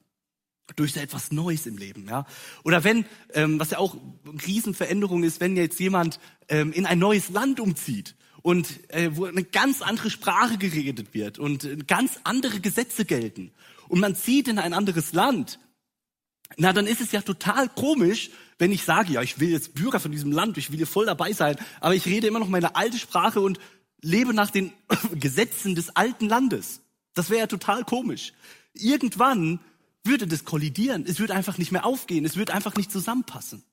durch 0.76 0.94
so 0.94 1.00
etwas 1.00 1.32
Neues 1.32 1.68
im 1.68 1.78
Leben, 1.78 2.08
ja. 2.08 2.26
Oder 2.64 2.84
wenn, 2.84 3.06
ähm, 3.34 3.60
was 3.60 3.72
ja 3.72 3.78
auch 3.78 3.96
eine 4.26 4.42
Riesenveränderung 4.48 5.24
ist, 5.24 5.42
wenn 5.42 5.58
jetzt 5.58 5.80
jemand 5.80 6.20
ähm, 6.48 6.72
in 6.72 6.86
ein 6.86 7.00
neues 7.00 7.30
Land 7.30 7.60
umzieht 7.60 8.16
und 8.44 8.92
äh, 8.94 9.16
wo 9.16 9.26
eine 9.26 9.44
ganz 9.44 9.82
andere 9.82 10.12
Sprache 10.12 10.60
geredet 10.60 11.16
wird 11.16 11.40
und 11.40 11.64
äh, 11.64 11.78
ganz 11.88 12.20
andere 12.24 12.60
Gesetze 12.60 13.06
gelten 13.06 13.52
und 13.88 14.00
man 14.00 14.16
zieht 14.16 14.48
in 14.48 14.60
ein 14.60 14.74
anderes 14.74 15.14
Land, 15.14 15.60
na 16.58 16.72
dann 16.72 16.86
ist 16.86 17.02
es 17.02 17.12
ja 17.12 17.22
total 17.22 17.70
komisch, 17.70 18.30
wenn 18.60 18.72
ich 18.72 18.84
sage, 18.84 19.14
ja, 19.14 19.22
ich 19.24 19.40
will 19.40 19.50
jetzt 19.50 19.74
Bürger 19.74 20.00
von 20.00 20.12
diesem 20.12 20.32
Land, 20.32 20.58
ich 20.58 20.70
will 20.70 20.78
hier 20.78 20.88
voll 20.88 21.08
dabei 21.08 21.34
sein, 21.34 21.56
aber 21.80 21.96
ich 21.96 22.06
rede 22.06 22.28
immer 22.28 22.40
noch 22.40 22.50
meine 22.50 22.76
alte 22.76 23.00
Sprache 23.00 23.42
und 23.42 23.60
lebe 24.02 24.34
nach 24.34 24.52
den 24.52 24.72
Gesetzen 25.16 25.74
des 25.74 25.96
alten 25.96 26.28
Landes. 26.28 26.82
Das 27.16 27.30
wäre 27.30 27.42
ja 27.42 27.48
total 27.48 27.84
komisch. 27.84 28.34
Irgendwann 28.74 29.60
würde 30.04 30.28
das 30.28 30.46
kollidieren. 30.46 31.06
Es 31.08 31.20
würde 31.20 31.34
einfach 31.34 31.58
nicht 31.58 31.72
mehr 31.72 31.86
aufgehen. 31.86 32.26
Es 32.26 32.36
würde 32.36 32.54
einfach 32.54 32.76
nicht 32.76 32.92
zusammenpassen. 32.92 33.64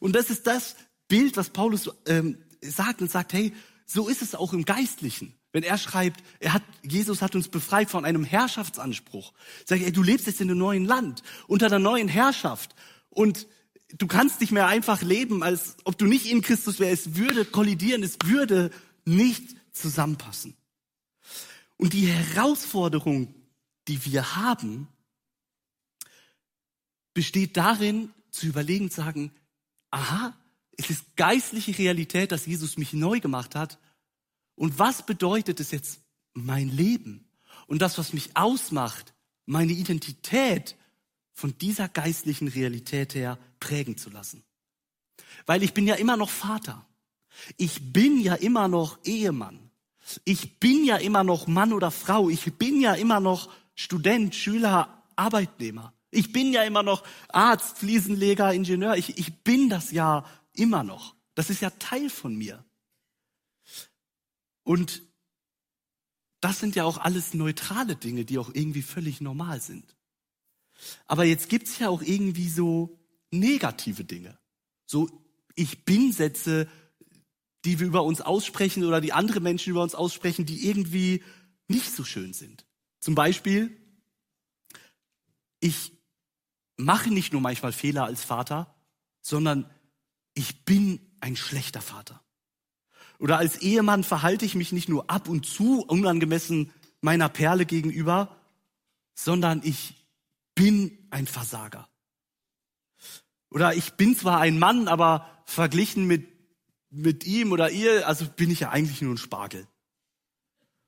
Und 0.00 0.16
das 0.16 0.30
ist 0.30 0.46
das 0.46 0.76
Bild, 1.08 1.36
was 1.36 1.50
Paulus 1.50 1.90
ähm, 2.06 2.38
sagt 2.60 3.02
und 3.02 3.10
sagt, 3.10 3.32
hey, 3.32 3.52
so 3.92 4.08
ist 4.08 4.22
es 4.22 4.36
auch 4.36 4.52
im 4.52 4.64
Geistlichen. 4.64 5.34
Wenn 5.50 5.64
er 5.64 5.76
schreibt, 5.76 6.22
er 6.38 6.52
hat, 6.52 6.62
Jesus 6.82 7.22
hat 7.22 7.34
uns 7.34 7.48
befreit 7.48 7.90
von 7.90 8.04
einem 8.04 8.22
Herrschaftsanspruch. 8.22 9.32
Sag 9.64 9.80
ich, 9.80 9.86
ey, 9.86 9.92
du 9.92 10.04
lebst 10.04 10.28
jetzt 10.28 10.40
in 10.40 10.48
einem 10.48 10.58
neuen 10.58 10.84
Land, 10.84 11.24
unter 11.48 11.68
der 11.68 11.80
neuen 11.80 12.06
Herrschaft. 12.06 12.76
Und 13.08 13.48
du 13.98 14.06
kannst 14.06 14.40
nicht 14.40 14.52
mehr 14.52 14.68
einfach 14.68 15.02
leben, 15.02 15.42
als 15.42 15.76
ob 15.82 15.98
du 15.98 16.06
nicht 16.06 16.26
in 16.26 16.40
Christus 16.40 16.78
wärst. 16.78 17.08
Es 17.08 17.16
würde 17.16 17.44
kollidieren, 17.44 18.04
es 18.04 18.16
würde 18.24 18.70
nicht 19.04 19.56
zusammenpassen. 19.72 20.54
Und 21.76 21.92
die 21.92 22.06
Herausforderung, 22.06 23.34
die 23.88 24.04
wir 24.04 24.36
haben, 24.36 24.86
besteht 27.12 27.56
darin, 27.56 28.12
zu 28.30 28.46
überlegen, 28.46 28.88
zu 28.88 29.00
sagen, 29.00 29.32
aha, 29.90 30.32
es 30.80 30.88
ist 30.90 31.16
geistliche 31.16 31.76
Realität, 31.76 32.32
dass 32.32 32.46
Jesus 32.46 32.78
mich 32.78 32.92
neu 32.94 33.20
gemacht 33.20 33.54
hat. 33.54 33.78
Und 34.54 34.78
was 34.78 35.04
bedeutet 35.04 35.60
es 35.60 35.70
jetzt 35.70 36.00
mein 36.32 36.68
Leben? 36.68 37.28
Und 37.66 37.82
das, 37.82 37.98
was 37.98 38.12
mich 38.12 38.36
ausmacht, 38.36 39.14
meine 39.44 39.72
Identität 39.72 40.76
von 41.32 41.56
dieser 41.58 41.88
geistlichen 41.88 42.48
Realität 42.48 43.14
her 43.14 43.38
prägen 43.58 43.96
zu 43.96 44.10
lassen. 44.10 44.42
Weil 45.46 45.62
ich 45.62 45.74
bin 45.74 45.86
ja 45.86 45.96
immer 45.96 46.16
noch 46.16 46.30
Vater. 46.30 46.86
Ich 47.56 47.92
bin 47.92 48.18
ja 48.20 48.34
immer 48.34 48.68
noch 48.68 48.98
Ehemann. 49.04 49.70
Ich 50.24 50.58
bin 50.60 50.84
ja 50.84 50.96
immer 50.96 51.24
noch 51.24 51.46
Mann 51.46 51.72
oder 51.72 51.90
Frau. 51.90 52.30
Ich 52.30 52.54
bin 52.54 52.80
ja 52.80 52.94
immer 52.94 53.20
noch 53.20 53.50
Student, 53.74 54.34
Schüler, 54.34 55.02
Arbeitnehmer. 55.16 55.92
Ich 56.10 56.32
bin 56.32 56.52
ja 56.52 56.62
immer 56.64 56.82
noch 56.82 57.04
Arzt, 57.28 57.78
Fliesenleger, 57.78 58.52
Ingenieur. 58.52 58.96
Ich, 58.96 59.18
ich 59.18 59.42
bin 59.42 59.68
das 59.68 59.92
ja 59.92 60.24
immer 60.54 60.82
noch. 60.82 61.16
Das 61.34 61.50
ist 61.50 61.60
ja 61.60 61.70
Teil 61.70 62.10
von 62.10 62.34
mir. 62.34 62.64
Und 64.62 65.02
das 66.40 66.58
sind 66.58 66.74
ja 66.74 66.84
auch 66.84 66.98
alles 66.98 67.34
neutrale 67.34 67.96
Dinge, 67.96 68.24
die 68.24 68.38
auch 68.38 68.54
irgendwie 68.54 68.82
völlig 68.82 69.20
normal 69.20 69.60
sind. 69.60 69.96
Aber 71.06 71.24
jetzt 71.24 71.48
gibt's 71.48 71.78
ja 71.78 71.88
auch 71.88 72.02
irgendwie 72.02 72.48
so 72.48 72.98
negative 73.30 74.04
Dinge. 74.04 74.38
So 74.86 75.08
Ich 75.54 75.84
bin 75.84 76.12
Sätze, 76.12 76.68
die 77.64 77.78
wir 77.78 77.86
über 77.86 78.04
uns 78.04 78.20
aussprechen 78.20 78.84
oder 78.84 79.00
die 79.00 79.12
andere 79.12 79.40
Menschen 79.40 79.70
über 79.70 79.82
uns 79.82 79.94
aussprechen, 79.94 80.46
die 80.46 80.66
irgendwie 80.66 81.22
nicht 81.68 81.92
so 81.92 82.04
schön 82.04 82.32
sind. 82.32 82.66
Zum 83.00 83.14
Beispiel, 83.14 83.76
ich 85.60 85.92
mache 86.76 87.10
nicht 87.10 87.32
nur 87.32 87.42
manchmal 87.42 87.72
Fehler 87.72 88.04
als 88.04 88.24
Vater, 88.24 88.74
sondern 89.20 89.70
ich 90.40 90.64
bin 90.64 91.00
ein 91.20 91.36
schlechter 91.36 91.82
Vater. 91.82 92.24
Oder 93.18 93.36
als 93.36 93.58
Ehemann 93.58 94.04
verhalte 94.04 94.46
ich 94.46 94.54
mich 94.54 94.72
nicht 94.72 94.88
nur 94.88 95.10
ab 95.10 95.28
und 95.28 95.44
zu 95.44 95.82
unangemessen 95.82 96.72
meiner 97.02 97.28
Perle 97.28 97.66
gegenüber, 97.66 98.34
sondern 99.14 99.60
ich 99.62 100.06
bin 100.54 100.96
ein 101.10 101.26
Versager. 101.26 101.90
Oder 103.50 103.74
ich 103.74 103.92
bin 103.94 104.16
zwar 104.16 104.40
ein 104.40 104.58
Mann, 104.58 104.88
aber 104.88 105.28
verglichen 105.44 106.06
mit, 106.06 106.26
mit 106.88 107.26
ihm 107.26 107.52
oder 107.52 107.70
ihr, 107.70 108.08
also 108.08 108.26
bin 108.26 108.50
ich 108.50 108.60
ja 108.60 108.70
eigentlich 108.70 109.02
nur 109.02 109.12
ein 109.12 109.18
Spargel. 109.18 109.66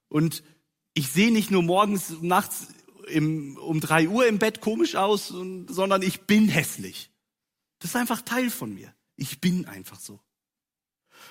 Und 0.08 0.42
ich 0.94 1.10
sehe 1.10 1.30
nicht 1.30 1.50
nur 1.50 1.62
morgens, 1.62 2.22
nachts 2.22 2.68
im, 3.06 3.58
um 3.58 3.80
drei 3.80 4.08
Uhr 4.08 4.26
im 4.26 4.38
Bett 4.38 4.62
komisch 4.62 4.96
aus, 4.96 5.28
sondern 5.28 6.00
ich 6.00 6.22
bin 6.22 6.48
hässlich. 6.48 7.10
Das 7.80 7.90
ist 7.90 7.96
einfach 7.96 8.22
Teil 8.22 8.48
von 8.48 8.72
mir. 8.72 8.94
Ich 9.22 9.40
bin 9.40 9.66
einfach 9.66 10.00
so. 10.00 10.18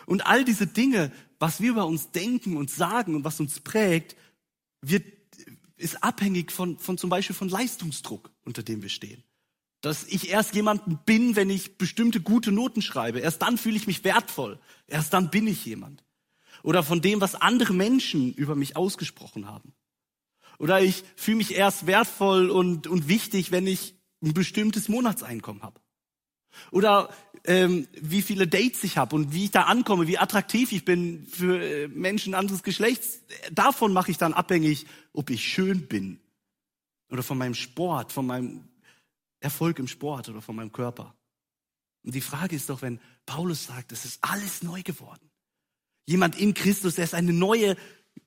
Und 0.05 0.25
all 0.25 0.45
diese 0.45 0.65
Dinge, 0.65 1.11
was 1.39 1.59
wir 1.59 1.71
über 1.71 1.85
uns 1.85 2.11
denken 2.11 2.55
und 2.55 2.71
sagen 2.71 3.15
und 3.15 3.25
was 3.25 3.41
uns 3.41 3.59
prägt, 3.59 4.15
wird, 4.81 5.03
ist 5.75 6.01
abhängig 6.01 6.53
von, 6.53 6.79
von 6.79 6.97
zum 6.97 7.09
Beispiel 7.09 7.35
von 7.35 7.49
Leistungsdruck, 7.49 8.31
unter 8.45 8.63
dem 8.63 8.81
wir 8.81 8.87
stehen. 8.87 9.25
Dass 9.81 10.05
ich 10.05 10.29
erst 10.29 10.55
jemanden 10.55 10.99
bin, 11.05 11.35
wenn 11.35 11.49
ich 11.49 11.77
bestimmte 11.77 12.21
gute 12.21 12.53
Noten 12.53 12.81
schreibe. 12.81 13.19
Erst 13.19 13.41
dann 13.41 13.57
fühle 13.57 13.75
ich 13.75 13.87
mich 13.87 14.05
wertvoll. 14.05 14.57
Erst 14.87 15.13
dann 15.13 15.29
bin 15.29 15.45
ich 15.45 15.65
jemand. 15.65 16.05
Oder 16.63 16.83
von 16.83 17.01
dem, 17.01 17.19
was 17.19 17.35
andere 17.35 17.73
Menschen 17.73 18.33
über 18.35 18.55
mich 18.55 18.77
ausgesprochen 18.77 19.47
haben. 19.47 19.73
Oder 20.59 20.81
ich 20.81 21.03
fühle 21.17 21.37
mich 21.37 21.55
erst 21.55 21.87
wertvoll 21.87 22.51
und, 22.51 22.87
und 22.87 23.09
wichtig, 23.09 23.51
wenn 23.51 23.67
ich 23.67 23.95
ein 24.23 24.33
bestimmtes 24.33 24.87
Monatseinkommen 24.87 25.61
habe. 25.61 25.81
Oder 26.71 27.13
ähm, 27.45 27.87
wie 27.93 28.21
viele 28.21 28.47
Dates 28.47 28.83
ich 28.83 28.97
habe 28.97 29.15
und 29.15 29.33
wie 29.33 29.45
ich 29.45 29.51
da 29.51 29.63
ankomme, 29.63 30.07
wie 30.07 30.17
attraktiv 30.17 30.71
ich 30.71 30.85
bin 30.85 31.25
für 31.27 31.61
äh, 31.61 31.87
Menschen 31.87 32.33
anderes 32.33 32.63
Geschlechts. 32.63 33.21
Davon 33.51 33.93
mache 33.93 34.11
ich 34.11 34.17
dann 34.17 34.33
abhängig, 34.33 34.85
ob 35.13 35.29
ich 35.29 35.43
schön 35.47 35.87
bin. 35.87 36.19
Oder 37.09 37.23
von 37.23 37.37
meinem 37.37 37.55
Sport, 37.55 38.11
von 38.11 38.25
meinem 38.25 38.67
Erfolg 39.39 39.79
im 39.79 39.87
Sport 39.87 40.29
oder 40.29 40.41
von 40.41 40.55
meinem 40.55 40.71
Körper. 40.71 41.15
Und 42.03 42.15
die 42.15 42.21
Frage 42.21 42.55
ist 42.55 42.69
doch, 42.69 42.81
wenn 42.81 42.99
Paulus 43.25 43.65
sagt, 43.65 43.91
es 43.91 44.05
ist 44.05 44.19
alles 44.21 44.63
neu 44.63 44.81
geworden. 44.81 45.29
Jemand 46.05 46.39
in 46.39 46.53
Christus, 46.53 46.95
der 46.95 47.05
ist 47.05 47.13
eine 47.13 47.33
neue 47.33 47.75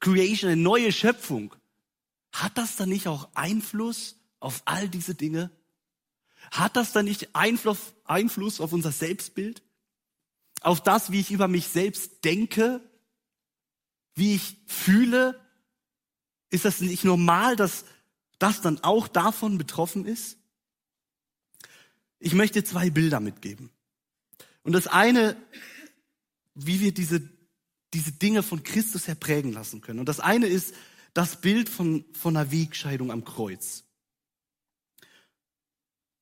Creation, 0.00 0.50
eine 0.50 0.61
neue 0.61 0.92
Schöpfung. 0.92 1.55
Hat 2.33 2.57
das 2.59 2.77
dann 2.77 2.88
nicht 2.88 3.07
auch 3.07 3.29
Einfluss 3.35 4.16
auf 4.40 4.62
all 4.64 4.88
diese 4.88 5.14
Dinge? 5.14 5.50
Hat 6.50 6.76
das 6.76 6.92
dann 6.92 7.04
nicht 7.04 7.35
Einfluss, 7.35 7.94
Einfluss 8.04 8.61
auf 8.61 8.72
unser 8.72 8.92
Selbstbild? 8.92 9.62
auf 10.64 10.83
das, 10.83 11.12
wie 11.12 11.20
ich 11.20 11.30
über 11.30 11.48
mich 11.48 11.68
selbst 11.68 12.24
denke, 12.24 12.80
wie 14.14 14.35
ich 14.35 14.57
fühle? 14.66 15.40
Ist 16.50 16.64
das 16.64 16.80
nicht 16.80 17.04
normal, 17.04 17.57
dass 17.57 17.85
das 18.38 18.61
dann 18.61 18.83
auch 18.83 19.09
davon 19.09 19.59
betroffen 19.59 20.07
ist? 20.07 20.38
Ich 22.18 22.35
möchte 22.35 22.64
zwei 22.64 22.90
Bilder 22.90 23.20
mitgeben. 23.20 23.70
Und 24.62 24.72
das 24.72 24.87
eine, 24.87 25.37
wie 26.54 26.80
wir 26.80 26.94
diese, 26.94 27.28
diese 27.92 28.12
Dinge 28.12 28.42
von 28.42 28.62
Christus 28.62 29.07
her 29.07 29.14
prägen 29.14 29.52
lassen 29.52 29.83
können. 29.83 30.00
Und 30.00 30.09
das 30.09 30.20
eine 30.20 30.46
ist 30.46 30.74
das 31.12 31.40
Bild 31.40 31.68
von, 31.68 32.04
von 32.14 32.37
einer 32.37 32.50
Wegscheidung 32.50 33.11
am 33.11 33.24
Kreuz. 33.24 33.84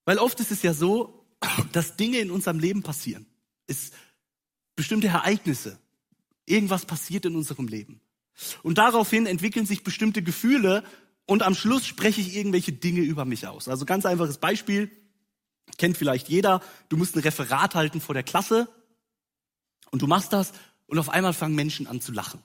Weil 0.05 0.19
oft 0.19 0.41
ist 0.41 0.51
es 0.51 0.63
ja 0.63 0.75
so, 0.75 1.27
dass 1.73 1.97
Dinge 1.97 2.19
in 2.19 2.31
unserem 2.31 2.59
Leben 2.59 2.83
passieren. 2.83 3.27
Es 3.67 3.93
bestimmte 4.77 5.09
Ereignisse. 5.09 5.79
Irgendwas 6.47 6.87
passiert 6.87 7.25
in 7.25 7.37
unserem 7.37 7.69
Leben. 7.69 8.01
Und 8.63 8.79
daraufhin 8.79 9.27
entwickeln 9.27 9.67
sich 9.67 9.85
bestimmte 9.85 10.23
Gefühle 10.23 10.83
und 11.27 11.43
am 11.43 11.55
Schluss 11.55 11.87
spreche 11.87 12.21
ich 12.21 12.35
irgendwelche 12.35 12.73
Dinge 12.73 13.01
über 13.01 13.25
mich 13.25 13.47
aus. 13.47 13.69
Also 13.69 13.85
ganz 13.85 14.07
einfaches 14.07 14.39
Beispiel, 14.39 14.91
kennt 15.79 15.97
vielleicht 15.97 16.29
jeder, 16.29 16.61
du 16.89 16.97
musst 16.97 17.15
ein 17.15 17.21
Referat 17.21 17.75
halten 17.75 18.01
vor 18.01 18.15
der 18.15 18.25
Klasse 18.25 18.69
und 19.91 20.03
du 20.03 20.07
machst 20.07 20.33
das 20.33 20.53
und 20.87 20.99
auf 20.99 21.11
einmal 21.11 21.35
fangen 21.35 21.55
Menschen 21.55 21.87
an 21.87 22.01
zu 22.01 22.13
lachen. 22.13 22.43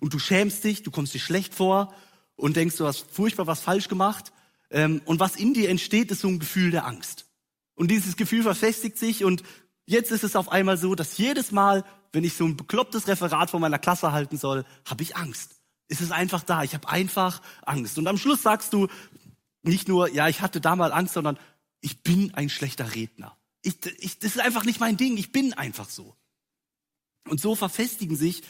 Und 0.00 0.14
du 0.14 0.18
schämst 0.18 0.64
dich, 0.64 0.82
du 0.82 0.90
kommst 0.90 1.14
dir 1.14 1.20
schlecht 1.20 1.54
vor 1.54 1.94
und 2.36 2.56
denkst, 2.56 2.76
du 2.76 2.86
hast 2.86 3.10
furchtbar 3.10 3.46
was 3.46 3.60
falsch 3.60 3.88
gemacht. 3.88 4.32
Ähm, 4.70 5.02
und 5.04 5.20
was 5.20 5.36
in 5.36 5.54
dir 5.54 5.68
entsteht, 5.68 6.10
ist 6.10 6.20
so 6.20 6.28
ein 6.28 6.38
Gefühl 6.38 6.70
der 6.70 6.86
Angst. 6.86 7.26
Und 7.74 7.90
dieses 7.90 8.16
Gefühl 8.16 8.42
verfestigt 8.42 8.98
sich 8.98 9.24
und 9.24 9.42
Jetzt 9.90 10.12
ist 10.12 10.22
es 10.22 10.36
auf 10.36 10.52
einmal 10.52 10.76
so, 10.78 10.94
dass 10.94 11.18
jedes 11.18 11.50
Mal, 11.50 11.84
wenn 12.12 12.22
ich 12.22 12.34
so 12.34 12.44
ein 12.44 12.56
beklopptes 12.56 13.08
Referat 13.08 13.50
von 13.50 13.60
meiner 13.60 13.80
Klasse 13.80 14.12
halten 14.12 14.36
soll, 14.36 14.64
habe 14.84 15.02
ich 15.02 15.16
Angst. 15.16 15.56
Es 15.88 16.00
ist 16.00 16.12
einfach 16.12 16.44
da. 16.44 16.62
Ich 16.62 16.74
habe 16.74 16.88
einfach 16.88 17.42
Angst. 17.62 17.98
Und 17.98 18.06
am 18.06 18.16
Schluss 18.16 18.40
sagst 18.40 18.72
du 18.72 18.86
nicht 19.64 19.88
nur, 19.88 20.08
ja, 20.12 20.28
ich 20.28 20.42
hatte 20.42 20.60
da 20.60 20.76
mal 20.76 20.92
Angst, 20.92 21.14
sondern 21.14 21.40
ich 21.80 22.04
bin 22.04 22.32
ein 22.34 22.50
schlechter 22.50 22.94
Redner. 22.94 23.36
Ich, 23.62 23.84
ich, 23.98 24.20
das 24.20 24.36
ist 24.36 24.40
einfach 24.40 24.64
nicht 24.64 24.78
mein 24.78 24.96
Ding. 24.96 25.16
Ich 25.16 25.32
bin 25.32 25.54
einfach 25.54 25.90
so. 25.90 26.14
Und 27.28 27.40
so 27.40 27.56
verfestigen 27.56 28.14
sich 28.14 28.44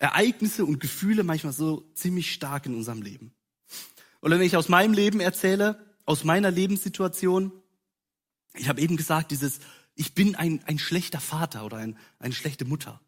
Ereignisse 0.00 0.64
und 0.64 0.80
Gefühle 0.80 1.22
manchmal 1.22 1.52
so 1.52 1.88
ziemlich 1.94 2.32
stark 2.32 2.66
in 2.66 2.74
unserem 2.74 3.02
Leben. 3.02 3.32
Und 4.22 4.30
wenn 4.30 4.40
ich 4.40 4.56
aus 4.56 4.70
meinem 4.70 4.94
Leben 4.94 5.20
erzähle, 5.20 5.84
aus 6.06 6.24
meiner 6.24 6.50
Lebenssituation, 6.50 7.52
ich 8.54 8.68
habe 8.68 8.80
eben 8.80 8.96
gesagt, 8.96 9.30
dieses 9.32 9.60
ich 9.94 10.14
bin 10.14 10.36
ein, 10.36 10.62
ein 10.66 10.78
schlechter 10.78 11.20
Vater 11.20 11.66
oder 11.66 11.76
ein, 11.76 11.98
eine 12.18 12.32
schlechte 12.32 12.64
Mutter. 12.64 13.00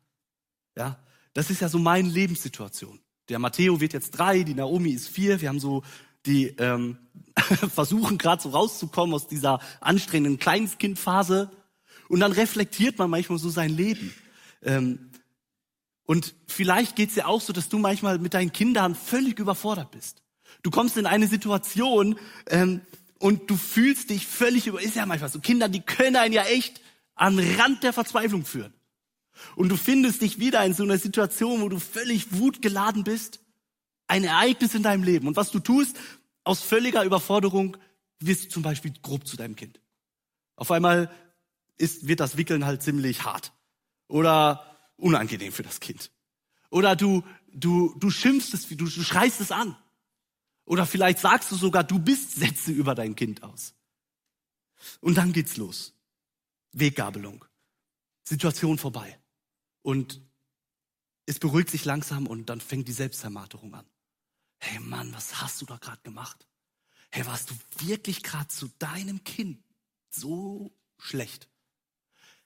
Ja, 0.77 0.99
das 1.33 1.51
ist 1.51 1.61
ja 1.61 1.69
so 1.69 1.79
meine 1.79 2.09
Lebenssituation. 2.09 3.01
Der 3.29 3.39
Matteo 3.39 3.81
wird 3.81 3.93
jetzt 3.93 4.11
drei, 4.11 4.43
die 4.43 4.55
Naomi 4.55 4.91
ist 4.91 5.09
vier. 5.09 5.41
Wir 5.41 5.49
haben 5.49 5.61
so 5.61 5.83
die 6.27 6.49
ähm, 6.59 6.99
versuchen 7.73 8.19
gerade 8.19 8.43
so 8.43 8.51
rauszukommen 8.51 9.15
aus 9.15 9.29
dieser 9.29 9.61
anstrengenden 9.81 10.39
Kleinstkindphase. 10.39 11.51
Und 12.09 12.21
dann 12.21 12.33
reflektiert 12.33 12.99
man 12.99 13.09
manchmal 13.09 13.39
so 13.39 13.51
sein 13.51 13.71
Leben. 13.71 14.13
Ähm, 14.63 15.11
und 16.07 16.35
vielleicht 16.47 16.97
geht's 16.97 17.15
dir 17.15 17.29
auch 17.29 17.41
so, 17.41 17.53
dass 17.53 17.69
du 17.69 17.79
manchmal 17.79 18.19
mit 18.19 18.35
deinen 18.35 18.53
Kindern 18.53 18.95
völlig 18.95 19.39
überfordert 19.39 19.93
bist. 19.93 20.24
Du 20.63 20.71
kommst 20.71 20.97
in 20.97 21.07
eine 21.07 21.27
Situation, 21.27 22.19
ähm, 22.49 22.81
und 23.25 23.49
du 23.51 23.57
fühlst 23.57 24.11
dich 24.11 24.27
völlig 24.27 24.67
über, 24.67 24.83
ist 24.83 24.97
ja 24.97 25.07
manchmal 25.07 25.31
so, 25.31 25.41
Kinder, 25.41 25.71
die 25.71 25.81
können 25.81 26.17
einen 26.17 26.35
ja 26.35 26.45
echt 26.45 26.83
an 27.15 27.39
Rand 27.39 27.83
der 27.83 27.95
Verzweiflung 27.95 28.45
führen. 28.45 28.75
Und 29.57 29.71
du 29.71 29.77
findest 29.77 30.21
dich 30.21 30.39
wieder 30.39 30.63
in 30.65 30.75
so 30.75 30.83
einer 30.83 30.99
Situation, 30.99 31.63
wo 31.63 31.71
du 31.71 31.79
völlig 31.79 32.39
wutgeladen 32.39 33.03
bist, 33.03 33.41
ein 34.09 34.25
Ereignis 34.25 34.75
in 34.75 34.83
deinem 34.83 35.05
Leben. 35.05 35.27
Und 35.27 35.37
was 35.37 35.51
du 35.51 35.59
tust, 35.59 35.97
aus 36.45 36.61
völliger 36.61 37.03
Überforderung, 37.03 37.77
wirst 38.21 38.45
du 38.45 38.49
zum 38.51 38.63
Beispiel 38.63 38.93
grob 39.01 39.27
zu 39.27 39.37
deinem 39.37 39.57
Kind. 39.57 39.81
Auf 40.57 40.71
einmal 40.71 41.11
ist, 41.79 42.07
wird 42.07 42.21
das 42.21 42.37
Wickeln 42.37 42.67
halt 42.67 42.83
ziemlich 42.83 43.25
hart. 43.25 43.53
Oder 44.07 44.77
unangenehm 44.97 45.53
für 45.53 45.63
das 45.63 45.81
Kind. 45.81 46.11
Oder 46.69 46.95
du, 46.95 47.25
du, 47.53 47.95
du 47.99 48.11
schimpfst 48.11 48.53
es, 48.53 48.69
du, 48.69 48.77
du 48.77 48.87
schreist 48.87 49.41
es 49.41 49.51
an. 49.51 49.77
Oder 50.65 50.87
vielleicht 50.87 51.19
sagst 51.19 51.51
du 51.51 51.57
sogar, 51.57 51.85
du 51.85 51.99
bist 51.99 52.33
Sätze 52.37 52.73
über 52.73 52.95
dein 52.95 53.15
Kind 53.15 53.43
aus. 53.43 53.75
Und 55.01 55.17
dann 55.17 55.33
geht's 55.33 55.57
los. 55.57 55.95
Weggabelung. 56.73 57.45
Situation 58.25 58.79
vorbei. 58.79 59.19
Und 59.83 60.21
es 61.27 61.39
beruhigt 61.39 61.71
sich 61.71 61.85
langsam 61.85 62.27
und 62.27 62.47
dann 62.47 62.61
fängt 62.61 62.89
die 62.89 62.93
Selbstermaterung 62.93 63.75
an. 63.75 63.87
Hey 64.59 64.79
Mann, 64.81 65.13
was 65.13 65.41
hast 65.43 65.61
du 65.61 65.67
da 65.67 65.77
gerade 65.77 66.01
gemacht? 66.03 66.47
Hey, 67.11 67.27
warst 67.27 67.51
du 67.51 67.55
wirklich 67.87 68.23
gerade 68.23 68.49
zu 68.49 68.69
deinem 68.79 69.23
Kind 69.25 69.63
so 70.09 70.75
schlecht? 70.99 71.49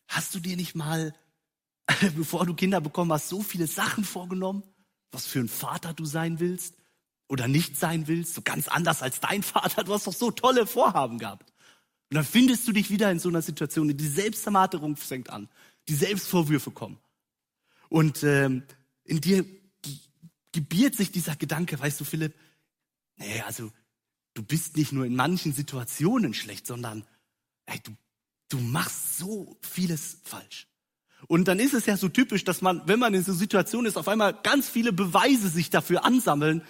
Hast 0.09 0.35
du 0.35 0.41
dir 0.41 0.57
nicht 0.57 0.75
mal, 0.75 1.15
bevor 2.17 2.45
du 2.45 2.55
Kinder 2.55 2.81
bekommen 2.81 3.13
hast, 3.13 3.29
so 3.29 3.43
viele 3.43 3.67
Sachen 3.67 4.05
vorgenommen, 4.05 4.63
was 5.11 5.27
für 5.27 5.41
ein 5.41 5.49
Vater 5.49 5.95
du 5.95 6.05
sein 6.05 6.41
willst? 6.41 6.78
Oder 7.29 7.47
nicht 7.47 7.77
sein 7.77 8.09
willst, 8.09 8.35
so 8.35 8.43
ganz 8.43 8.69
anders 8.69 9.03
als 9.03 9.21
dein 9.21 9.43
Vater, 9.43 9.85
du 9.85 9.93
hast 9.93 10.07
doch 10.07 10.15
so 10.15 10.31
tolle 10.31 10.67
Vorhaben 10.67 11.19
gehabt. 11.19 11.53
Und 12.11 12.15
dann 12.15 12.25
findest 12.25 12.67
du 12.67 12.73
dich 12.73 12.91
wieder 12.91 13.11
in 13.11 13.19
so 13.19 13.29
einer 13.29 13.43
Situation, 13.43 13.95
die 13.95 14.07
Selbstermaterung 14.07 14.97
fängt 14.97 15.29
an, 15.29 15.49
die 15.89 15.95
Selbstvorwürfe 15.95 16.71
kommen. 16.71 16.99
Und 17.91 18.23
ähm, 18.23 18.65
in 19.05 19.21
dir 19.21 19.45
gebiert 20.53 20.95
sich 20.95 21.13
dieser 21.13 21.37
Gedanke, 21.37 21.79
weißt 21.79 22.01
du, 22.01 22.05
Philipp, 22.05 22.35
nee, 23.17 23.43
also 23.47 23.71
du 24.35 24.43
bist 24.43 24.77
nicht 24.77 24.93
nur 24.93 25.05
in 25.05 25.15
manchen 25.15 25.53
Situationen 25.53 26.33
schlecht, 26.33 26.67
sondern 26.67 27.05
ey, 27.67 27.79
du, 27.81 27.95
du 28.49 28.59
machst 28.59 29.19
so 29.19 29.59
vieles 29.61 30.19
falsch. 30.25 30.67
Und 31.27 31.49
dann 31.49 31.59
ist 31.59 31.75
es 31.75 31.87
ja 31.87 31.97
so 31.97 32.09
typisch, 32.09 32.45
dass 32.45 32.63
man, 32.63 32.83
wenn 32.87 32.99
man 32.99 33.13
in 33.13 33.25
so 33.25 33.33
Situation 33.33 33.87
ist, 33.87 33.97
auf 33.97 34.09
einmal 34.09 34.33
ganz 34.43 34.69
viele 34.69 34.93
Beweise 34.93 35.49
sich 35.49 35.69
dafür 35.69 36.05
ansammeln, 36.05 36.63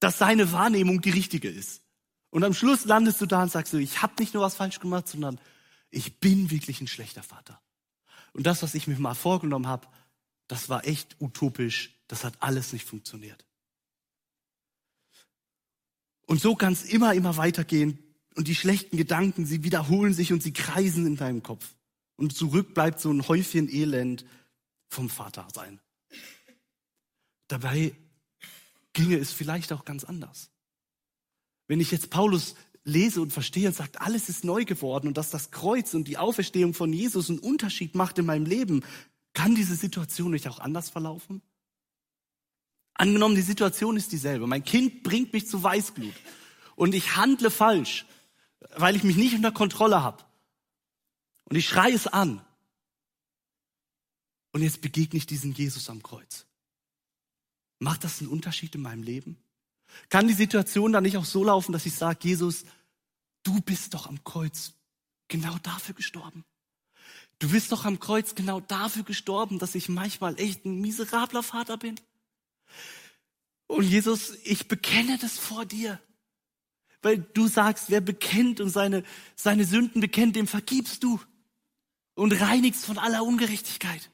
dass 0.00 0.18
seine 0.18 0.52
Wahrnehmung 0.52 1.00
die 1.00 1.10
richtige 1.10 1.48
ist. 1.48 1.82
Und 2.30 2.44
am 2.44 2.54
Schluss 2.54 2.84
landest 2.84 3.20
du 3.20 3.26
da 3.26 3.42
und 3.42 3.50
sagst 3.50 3.72
du, 3.72 3.78
ich 3.78 4.02
habe 4.02 4.14
nicht 4.18 4.34
nur 4.34 4.42
was 4.42 4.56
falsch 4.56 4.80
gemacht, 4.80 5.08
sondern 5.08 5.40
ich 5.90 6.18
bin 6.20 6.50
wirklich 6.50 6.80
ein 6.80 6.88
schlechter 6.88 7.22
Vater. 7.22 7.60
Und 8.32 8.46
das, 8.46 8.62
was 8.62 8.74
ich 8.74 8.86
mir 8.86 8.98
mal 8.98 9.14
vorgenommen 9.14 9.66
habe, 9.66 9.86
das 10.48 10.68
war 10.68 10.86
echt 10.86 11.16
utopisch. 11.20 11.94
Das 12.08 12.24
hat 12.24 12.34
alles 12.40 12.72
nicht 12.72 12.84
funktioniert. 12.84 13.46
Und 16.26 16.40
so 16.40 16.54
kann 16.54 16.72
es 16.72 16.84
immer, 16.84 17.14
immer 17.14 17.36
weitergehen. 17.36 17.98
Und 18.34 18.48
die 18.48 18.54
schlechten 18.54 18.96
Gedanken, 18.96 19.46
sie 19.46 19.64
wiederholen 19.64 20.12
sich 20.12 20.32
und 20.32 20.42
sie 20.42 20.52
kreisen 20.52 21.06
in 21.06 21.16
deinem 21.16 21.42
Kopf. 21.42 21.74
Und 22.16 22.36
zurück 22.36 22.74
bleibt 22.74 23.00
so 23.00 23.10
ein 23.10 23.26
Häufchen 23.26 23.68
Elend 23.68 24.26
vom 24.88 25.08
Vatersein. 25.08 25.80
Dabei 27.48 27.94
ginge 28.96 29.18
es 29.18 29.30
vielleicht 29.30 29.72
auch 29.72 29.84
ganz 29.84 30.04
anders. 30.04 30.50
Wenn 31.68 31.80
ich 31.80 31.90
jetzt 31.90 32.10
Paulus 32.10 32.54
lese 32.82 33.20
und 33.20 33.32
verstehe 33.32 33.68
und 33.68 33.76
sagt, 33.76 34.00
alles 34.00 34.28
ist 34.28 34.44
neu 34.44 34.64
geworden 34.64 35.08
und 35.08 35.18
dass 35.18 35.30
das 35.30 35.50
Kreuz 35.50 35.92
und 35.92 36.08
die 36.08 36.16
Auferstehung 36.16 36.72
von 36.72 36.92
Jesus 36.92 37.28
einen 37.28 37.38
Unterschied 37.38 37.94
macht 37.94 38.18
in 38.18 38.26
meinem 38.26 38.46
Leben, 38.46 38.84
kann 39.34 39.54
diese 39.54 39.76
Situation 39.76 40.30
nicht 40.30 40.48
auch 40.48 40.60
anders 40.60 40.88
verlaufen? 40.88 41.42
Angenommen, 42.94 43.34
die 43.34 43.42
Situation 43.42 43.98
ist 43.98 44.12
dieselbe. 44.12 44.46
Mein 44.46 44.64
Kind 44.64 45.02
bringt 45.02 45.34
mich 45.34 45.46
zu 45.46 45.62
Weißglut 45.62 46.14
und 46.74 46.94
ich 46.94 47.16
handle 47.16 47.50
falsch, 47.50 48.06
weil 48.76 48.96
ich 48.96 49.02
mich 49.02 49.16
nicht 49.16 49.34
unter 49.34 49.52
Kontrolle 49.52 50.02
habe. 50.02 50.24
Und 51.44 51.56
ich 51.56 51.68
schreie 51.68 51.92
es 51.92 52.06
an. 52.06 52.40
Und 54.52 54.62
jetzt 54.62 54.80
begegne 54.80 55.18
ich 55.18 55.26
diesen 55.26 55.52
Jesus 55.52 55.90
am 55.90 56.02
Kreuz. 56.02 56.46
Macht 57.78 58.04
das 58.04 58.20
einen 58.20 58.30
Unterschied 58.30 58.74
in 58.74 58.82
meinem 58.82 59.02
Leben? 59.02 59.36
Kann 60.08 60.28
die 60.28 60.34
Situation 60.34 60.92
dann 60.92 61.02
nicht 61.02 61.16
auch 61.16 61.24
so 61.24 61.44
laufen, 61.44 61.72
dass 61.72 61.86
ich 61.86 61.94
sage, 61.94 62.18
Jesus, 62.22 62.64
du 63.42 63.60
bist 63.60 63.94
doch 63.94 64.06
am 64.06 64.22
Kreuz 64.24 64.72
genau 65.28 65.56
dafür 65.62 65.94
gestorben. 65.94 66.44
Du 67.38 67.50
bist 67.50 67.70
doch 67.72 67.84
am 67.84 68.00
Kreuz 68.00 68.34
genau 68.34 68.60
dafür 68.60 69.02
gestorben, 69.02 69.58
dass 69.58 69.74
ich 69.74 69.88
manchmal 69.88 70.38
echt 70.40 70.64
ein 70.64 70.80
miserabler 70.80 71.42
Vater 71.42 71.76
bin. 71.76 72.00
Und 73.66 73.84
Jesus, 73.84 74.36
ich 74.44 74.68
bekenne 74.68 75.18
das 75.18 75.38
vor 75.38 75.64
dir. 75.64 76.00
Weil 77.02 77.18
du 77.18 77.46
sagst, 77.46 77.90
wer 77.90 78.00
bekennt 78.00 78.60
und 78.60 78.70
seine, 78.70 79.04
seine 79.34 79.64
Sünden 79.64 80.00
bekennt, 80.00 80.34
dem 80.34 80.46
vergibst 80.46 81.04
du 81.04 81.20
und 82.14 82.32
reinigst 82.40 82.84
von 82.84 82.98
aller 82.98 83.22
Ungerechtigkeit. 83.22 84.10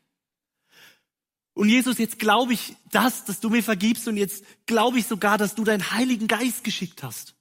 Und 1.54 1.68
Jesus, 1.68 1.98
jetzt 1.98 2.18
glaube 2.18 2.54
ich 2.54 2.76
das, 2.90 3.24
dass 3.24 3.40
du 3.40 3.50
mir 3.50 3.62
vergibst 3.62 4.08
und 4.08 4.16
jetzt 4.16 4.44
glaube 4.66 4.98
ich 4.98 5.06
sogar, 5.06 5.36
dass 5.36 5.54
du 5.54 5.64
deinen 5.64 5.92
Heiligen 5.92 6.26
Geist 6.26 6.64
geschickt 6.64 7.02
hast, 7.02 7.34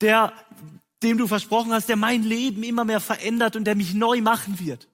der, 0.00 0.32
dem 1.02 1.18
du 1.18 1.26
versprochen 1.26 1.72
hast, 1.72 1.88
der 1.88 1.96
mein 1.96 2.22
Leben 2.22 2.62
immer 2.62 2.84
mehr 2.84 3.00
verändert 3.00 3.56
und 3.56 3.64
der 3.64 3.74
mich 3.74 3.94
neu 3.94 4.20
machen 4.20 4.60
wird. 4.60 4.88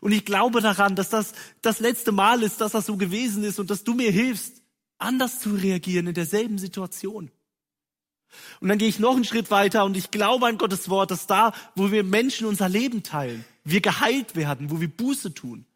Und 0.00 0.12
ich 0.12 0.24
glaube 0.24 0.60
daran, 0.60 0.96
dass 0.96 1.08
das 1.08 1.32
das 1.62 1.80
letzte 1.80 2.12
Mal 2.12 2.42
ist, 2.42 2.60
dass 2.60 2.72
das 2.72 2.86
so 2.86 2.96
gewesen 2.96 3.42
ist 3.42 3.58
und 3.58 3.70
dass 3.70 3.84
du 3.84 3.94
mir 3.94 4.10
hilfst, 4.10 4.62
anders 4.98 5.40
zu 5.40 5.50
reagieren 5.50 6.06
in 6.06 6.14
derselben 6.14 6.58
Situation. 6.58 7.30
Und 8.60 8.68
dann 8.68 8.78
gehe 8.78 8.88
ich 8.88 8.98
noch 8.98 9.14
einen 9.14 9.24
Schritt 9.24 9.50
weiter 9.50 9.84
und 9.84 9.96
ich 9.96 10.10
glaube 10.10 10.46
an 10.46 10.58
Gottes 10.58 10.88
Wort, 10.88 11.10
dass 11.10 11.26
da, 11.26 11.52
wo 11.74 11.90
wir 11.90 12.04
Menschen 12.04 12.46
unser 12.46 12.68
Leben 12.68 13.02
teilen, 13.02 13.44
wir 13.64 13.80
geheilt 13.80 14.36
werden, 14.36 14.70
wo 14.70 14.80
wir 14.80 14.88
Buße 14.88 15.34
tun. 15.34 15.66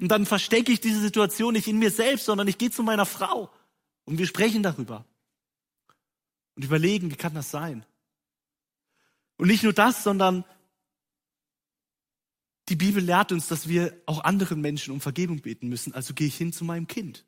Und 0.00 0.08
dann 0.08 0.26
verstecke 0.26 0.72
ich 0.72 0.80
diese 0.80 1.00
Situation 1.00 1.54
nicht 1.54 1.66
in 1.66 1.78
mir 1.78 1.90
selbst, 1.90 2.26
sondern 2.26 2.46
ich 2.46 2.58
gehe 2.58 2.70
zu 2.70 2.82
meiner 2.82 3.06
Frau 3.06 3.52
und 4.04 4.18
wir 4.18 4.26
sprechen 4.26 4.62
darüber 4.62 5.04
und 6.54 6.64
überlegen, 6.64 7.10
wie 7.10 7.16
kann 7.16 7.34
das 7.34 7.50
sein? 7.50 7.84
Und 9.36 9.48
nicht 9.48 9.62
nur 9.62 9.72
das, 9.72 10.02
sondern 10.02 10.44
die 12.68 12.76
Bibel 12.76 13.02
lehrt 13.02 13.32
uns, 13.32 13.48
dass 13.48 13.68
wir 13.68 14.00
auch 14.06 14.24
anderen 14.24 14.60
Menschen 14.60 14.92
um 14.92 15.00
Vergebung 15.00 15.40
beten 15.40 15.68
müssen. 15.68 15.94
Also 15.94 16.14
gehe 16.14 16.26
ich 16.26 16.36
hin 16.36 16.52
zu 16.52 16.64
meinem 16.64 16.86
Kind 16.86 17.24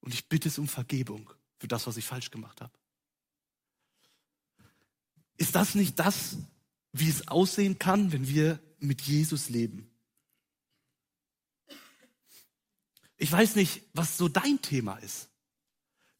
und 0.00 0.14
ich 0.14 0.28
bitte 0.28 0.48
es 0.48 0.58
um 0.58 0.66
Vergebung 0.66 1.30
für 1.58 1.68
das, 1.68 1.86
was 1.86 1.96
ich 1.96 2.06
falsch 2.06 2.30
gemacht 2.30 2.60
habe. 2.60 2.72
Ist 5.36 5.54
das 5.54 5.74
nicht 5.74 5.98
das, 5.98 6.38
wie 6.92 7.08
es 7.08 7.28
aussehen 7.28 7.78
kann, 7.78 8.12
wenn 8.12 8.28
wir 8.28 8.60
mit 8.78 9.02
Jesus 9.02 9.48
leben? 9.48 9.89
Ich 13.20 13.30
weiß 13.30 13.54
nicht, 13.54 13.82
was 13.92 14.16
so 14.16 14.28
dein 14.28 14.62
Thema 14.62 14.96
ist. 14.96 15.28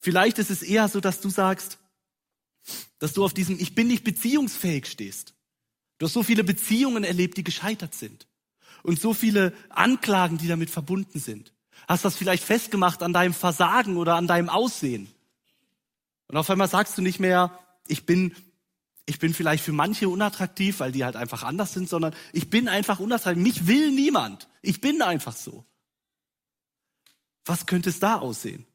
Vielleicht 0.00 0.38
ist 0.38 0.50
es 0.50 0.62
eher 0.62 0.86
so, 0.86 1.00
dass 1.00 1.22
du 1.22 1.30
sagst, 1.30 1.78
dass 2.98 3.14
du 3.14 3.24
auf 3.24 3.32
diesem 3.32 3.58
Ich 3.58 3.74
bin 3.74 3.88
nicht 3.88 4.04
beziehungsfähig 4.04 4.84
stehst. 4.86 5.32
Du 5.96 6.06
hast 6.06 6.12
so 6.12 6.22
viele 6.22 6.44
Beziehungen 6.44 7.02
erlebt, 7.02 7.38
die 7.38 7.44
gescheitert 7.44 7.94
sind. 7.94 8.26
Und 8.82 9.00
so 9.00 9.14
viele 9.14 9.54
Anklagen, 9.70 10.36
die 10.36 10.46
damit 10.46 10.68
verbunden 10.68 11.20
sind. 11.20 11.54
Hast 11.88 12.04
das 12.04 12.16
vielleicht 12.16 12.44
festgemacht 12.44 13.02
an 13.02 13.14
deinem 13.14 13.32
Versagen 13.32 13.96
oder 13.96 14.16
an 14.16 14.26
deinem 14.26 14.50
Aussehen. 14.50 15.10
Und 16.28 16.36
auf 16.36 16.50
einmal 16.50 16.68
sagst 16.68 16.98
du 16.98 17.02
nicht 17.02 17.18
mehr, 17.18 17.58
ich 17.88 18.04
bin, 18.04 18.34
ich 19.06 19.18
bin 19.18 19.32
vielleicht 19.32 19.64
für 19.64 19.72
manche 19.72 20.10
unattraktiv, 20.10 20.80
weil 20.80 20.92
die 20.92 21.04
halt 21.04 21.16
einfach 21.16 21.44
anders 21.44 21.72
sind, 21.72 21.88
sondern 21.88 22.14
ich 22.34 22.50
bin 22.50 22.68
einfach 22.68 23.00
unattraktiv. 23.00 23.42
Mich 23.42 23.66
will 23.66 23.90
niemand. 23.90 24.48
Ich 24.60 24.82
bin 24.82 25.00
einfach 25.00 25.34
so. 25.34 25.64
Was 27.44 27.66
könnte 27.66 27.90
es 27.90 28.00
da 28.00 28.16
aussehen? 28.16 28.66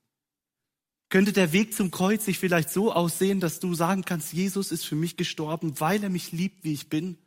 Könnte 1.09 1.33
der 1.33 1.53
Weg 1.53 1.73
zum 1.73 1.91
Kreuz 1.91 2.25
sich 2.25 2.39
vielleicht 2.39 2.69
so 2.69 2.91
aussehen, 2.91 3.39
dass 3.39 3.59
du 3.59 3.73
sagen 3.75 4.03
kannst, 4.03 4.33
Jesus 4.33 4.71
ist 4.71 4.85
für 4.85 4.95
mich 4.95 5.17
gestorben, 5.17 5.79
weil 5.79 6.03
er 6.03 6.09
mich 6.09 6.31
liebt, 6.31 6.63
wie 6.63 6.73
ich 6.73 6.89
bin? 6.89 7.17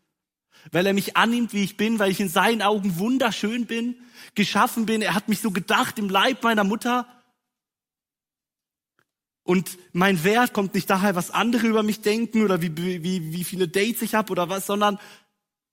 Weil 0.72 0.86
er 0.86 0.92
mich 0.92 1.16
annimmt, 1.16 1.52
wie 1.52 1.62
ich 1.62 1.76
bin, 1.76 1.98
weil 2.00 2.10
ich 2.10 2.18
in 2.20 2.28
seinen 2.28 2.62
Augen 2.62 2.98
wunderschön 2.98 3.66
bin, 3.66 3.96
geschaffen 4.34 4.86
bin. 4.86 5.02
Er 5.02 5.14
hat 5.14 5.28
mich 5.28 5.40
so 5.40 5.52
gedacht 5.52 5.98
im 5.98 6.08
Leib 6.08 6.42
meiner 6.42 6.64
Mutter. 6.64 7.06
Und 9.44 9.78
mein 9.92 10.24
Wert 10.24 10.52
kommt 10.52 10.74
nicht 10.74 10.90
daher, 10.90 11.14
was 11.14 11.30
andere 11.30 11.68
über 11.68 11.82
mich 11.82 12.00
denken 12.00 12.42
oder 12.42 12.60
wie, 12.60 12.76
wie, 12.76 13.32
wie 13.32 13.44
viele 13.44 13.68
Dates 13.68 14.02
ich 14.02 14.14
habe 14.14 14.32
oder 14.32 14.48
was, 14.48 14.66
sondern 14.66 14.98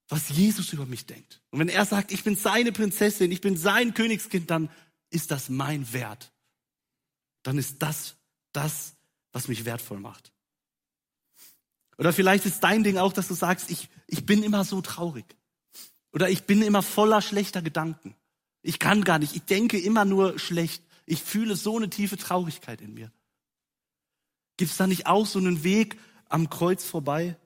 was 0.08 0.30
Jesus 0.30 0.71
über 0.71 0.86
mich 0.86 1.08
denkt. 1.08 1.41
Und 1.49 1.60
wenn 1.60 1.69
er 1.69 1.86
sagt, 1.86 2.12
ich 2.12 2.23
bin 2.23 2.36
seine 2.36 2.71
Prinzessin, 2.71 3.32
ich 3.32 3.41
bin 3.41 3.58
sein 3.58 3.93
Königskind, 3.93 4.51
dann 4.51 4.69
ist 5.15 5.32
das 5.32 5.49
mein 5.49 5.91
Wert. 5.93 6.32
Dann 7.41 7.58
ist 7.58 7.82
das 7.82 8.15
das, 8.51 8.95
was 9.32 9.47
mich 9.47 9.65
wertvoll 9.65 9.99
macht. 9.99 10.32
Oder 11.97 12.13
vielleicht 12.13 12.45
ist 12.45 12.60
dein 12.60 12.84
Ding 12.84 12.97
auch, 12.97 13.13
dass 13.13 13.28
du 13.28 13.34
sagst, 13.34 13.71
ich, 13.71 13.89
ich 14.08 14.25
bin 14.25 14.43
immer 14.43 14.65
so 14.65 14.82
traurig. 14.82 15.25
Oder 16.12 16.30
ich 16.30 16.43
bin 16.43 16.62
immer 16.62 16.84
voller 16.84 17.21
schlechter 17.21 17.62
Gedanken. 17.62 18.15
Ich 18.62 18.80
kann 18.80 19.04
gar 19.04 19.19
nicht. 19.19 19.36
Ich 19.36 19.43
denke 19.43 19.80
immer 19.80 20.06
nur 20.06 20.38
schlecht. 20.39 20.84
Ich 21.06 21.21
fühle 21.21 21.56
so 21.56 21.78
eine 21.78 21.89
tiefe 21.89 22.17
Traurigkeit 22.17 22.82
in 22.82 22.93
mir. 22.93 23.12
Gibt 24.58 24.71
es 24.71 24.78
da 24.78 24.88
nicht 24.88 25.08
auch 25.08 25.25
so 25.25 25.39
einen 25.39 25.63
Weg 25.63 25.99
am 26.28 26.49
Kreuz 26.49 26.84
vorbei? 26.84 27.38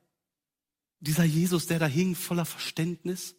Dieser 1.00 1.24
Jesus, 1.24 1.68
der 1.68 1.80
da 1.80 1.88
hing, 1.88 2.16
voller 2.16 2.46
Verständnis, 2.46 3.36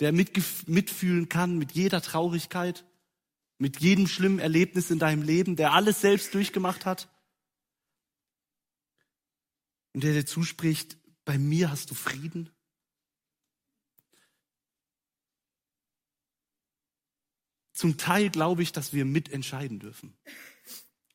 der 0.00 0.12
mitfühlen 0.12 1.28
kann 1.28 1.58
mit 1.58 1.72
jeder 1.72 2.00
Traurigkeit, 2.00 2.84
mit 3.58 3.80
jedem 3.80 4.06
schlimmen 4.06 4.38
Erlebnis 4.38 4.90
in 4.90 4.98
deinem 4.98 5.22
Leben, 5.22 5.56
der 5.56 5.72
alles 5.72 6.00
selbst 6.00 6.32
durchgemacht 6.32 6.86
hat 6.86 7.08
und 9.92 10.04
der 10.04 10.12
dir 10.12 10.26
zuspricht, 10.26 10.96
bei 11.24 11.38
mir 11.38 11.70
hast 11.70 11.90
du 11.90 11.94
Frieden. 11.94 12.50
Zum 17.72 17.96
Teil 17.96 18.30
glaube 18.30 18.62
ich, 18.62 18.72
dass 18.72 18.92
wir 18.92 19.04
mitentscheiden 19.04 19.78
dürfen. 19.78 20.16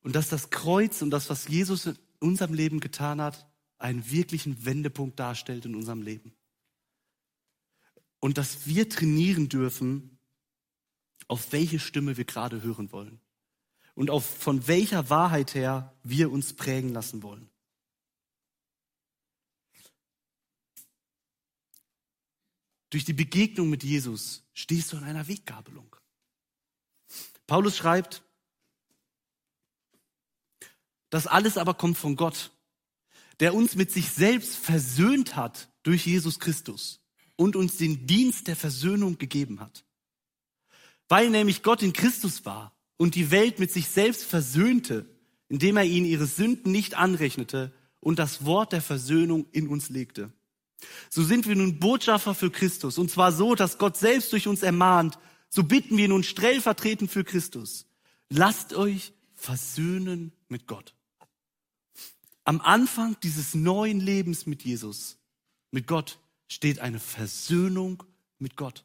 Und 0.02 0.16
dass 0.16 0.30
das 0.30 0.50
Kreuz 0.50 1.02
und 1.02 1.10
das, 1.12 1.30
was 1.30 1.48
Jesus 1.48 1.86
in 1.88 1.98
unserem 2.20 2.54
Leben 2.54 2.80
getan 2.80 3.22
hat, 3.22 3.50
einen 3.78 4.10
wirklichen 4.10 4.66
Wendepunkt 4.66 5.20
darstellt 5.20 5.66
in 5.66 5.76
unserem 5.76 6.02
Leben. 6.02 6.34
Und 8.20 8.38
dass 8.38 8.66
wir 8.66 8.88
trainieren 8.88 9.50
dürfen, 9.50 10.13
auf 11.28 11.52
welche 11.52 11.80
Stimme 11.80 12.18
wir 12.18 12.26
gerade 12.26 12.62
hören 12.62 12.92
wollen 12.92 13.20
und 13.96 14.10
auf 14.10 14.26
von 14.26 14.68
welcher 14.68 15.10
Wahrheit 15.10 15.56
her 15.56 15.94
wir 16.04 16.32
uns 16.32 16.54
prägen 16.54 16.90
lassen 16.90 17.24
wollen. 17.24 17.50
Durch 22.90 23.06
die 23.06 23.14
Begegnung 23.14 23.70
mit 23.70 23.84
Jesus 23.84 24.44
stehst 24.54 24.94
du 24.94 24.98
an 24.98 25.04
einer 25.04 25.28
Weggabelung. 25.28 25.96
Paulus 27.48 27.76
schreibt, 27.76 28.24
das 31.10 31.28
alles 31.28 31.58
aber 31.58 31.74
kommt 31.74 31.98
von 31.98 32.16
Gott, 32.16 32.52
der 33.40 33.54
uns 33.54 33.76
mit 33.76 33.92
sich 33.92 34.12
selbst 34.12 34.56
versöhnt 34.56 35.36
hat 35.36 35.70
durch 35.84 36.06
Jesus 36.06 36.40
Christus 36.40 37.02
und 37.36 37.56
uns 37.56 37.78
den 37.78 38.06
Dienst 38.08 38.48
der 38.48 38.56
Versöhnung 38.56 39.18
gegeben 39.18 39.60
hat. 39.60 39.84
Weil 41.10 41.30
nämlich 41.30 41.64
Gott 41.64 41.84
in 41.84 41.94
Christus 41.94 42.46
war 42.46 42.74
und 42.98 43.16
die 43.16 43.32
Welt 43.32 43.60
mit 43.60 43.72
sich 43.72 43.88
selbst 43.88 44.24
versöhnte, 44.26 45.06
indem 45.50 45.78
er 45.78 45.84
ihnen 45.84 46.06
ihre 46.06 46.26
Sünden 46.26 46.72
nicht 46.72 46.96
anrechnete 46.96 47.72
und 48.00 48.20
das 48.20 48.46
Wort 48.46 48.74
der 48.74 48.82
Versöhnung 48.82 49.46
in 49.52 49.68
uns 49.68 49.90
legte. 49.90 50.32
So 51.10 51.24
sind 51.24 51.48
wir 51.48 51.56
nun 51.56 51.80
Botschafter 51.80 52.36
für 52.36 52.52
Christus, 52.52 52.98
und 52.98 53.10
zwar 53.10 53.32
so, 53.32 53.56
dass 53.56 53.78
Gott 53.78 53.98
selbst 53.98 54.34
durch 54.34 54.48
uns 54.48 54.64
ermahnt, 54.64 55.18
so 55.50 55.64
bitten 55.64 55.98
wir 55.98 56.08
nun 56.08 56.24
stellvertretend 56.24 57.12
für 57.12 57.24
Christus. 57.24 57.86
Lasst 58.30 58.74
euch 58.74 59.14
versöhnen 59.36 60.32
mit 60.48 60.68
Gott. 60.68 60.94
Am 62.44 62.60
Anfang 62.60 63.16
dieses 63.22 63.54
neuen 63.54 64.00
Lebens 64.00 64.46
mit 64.46 64.64
Jesus, 64.64 65.18
mit 65.72 65.88
Gott, 65.88 66.20
steht 66.48 66.80
eine 66.80 67.00
Versöhnung 67.00 68.04
mit 68.40 68.58
Gott. 68.58 68.84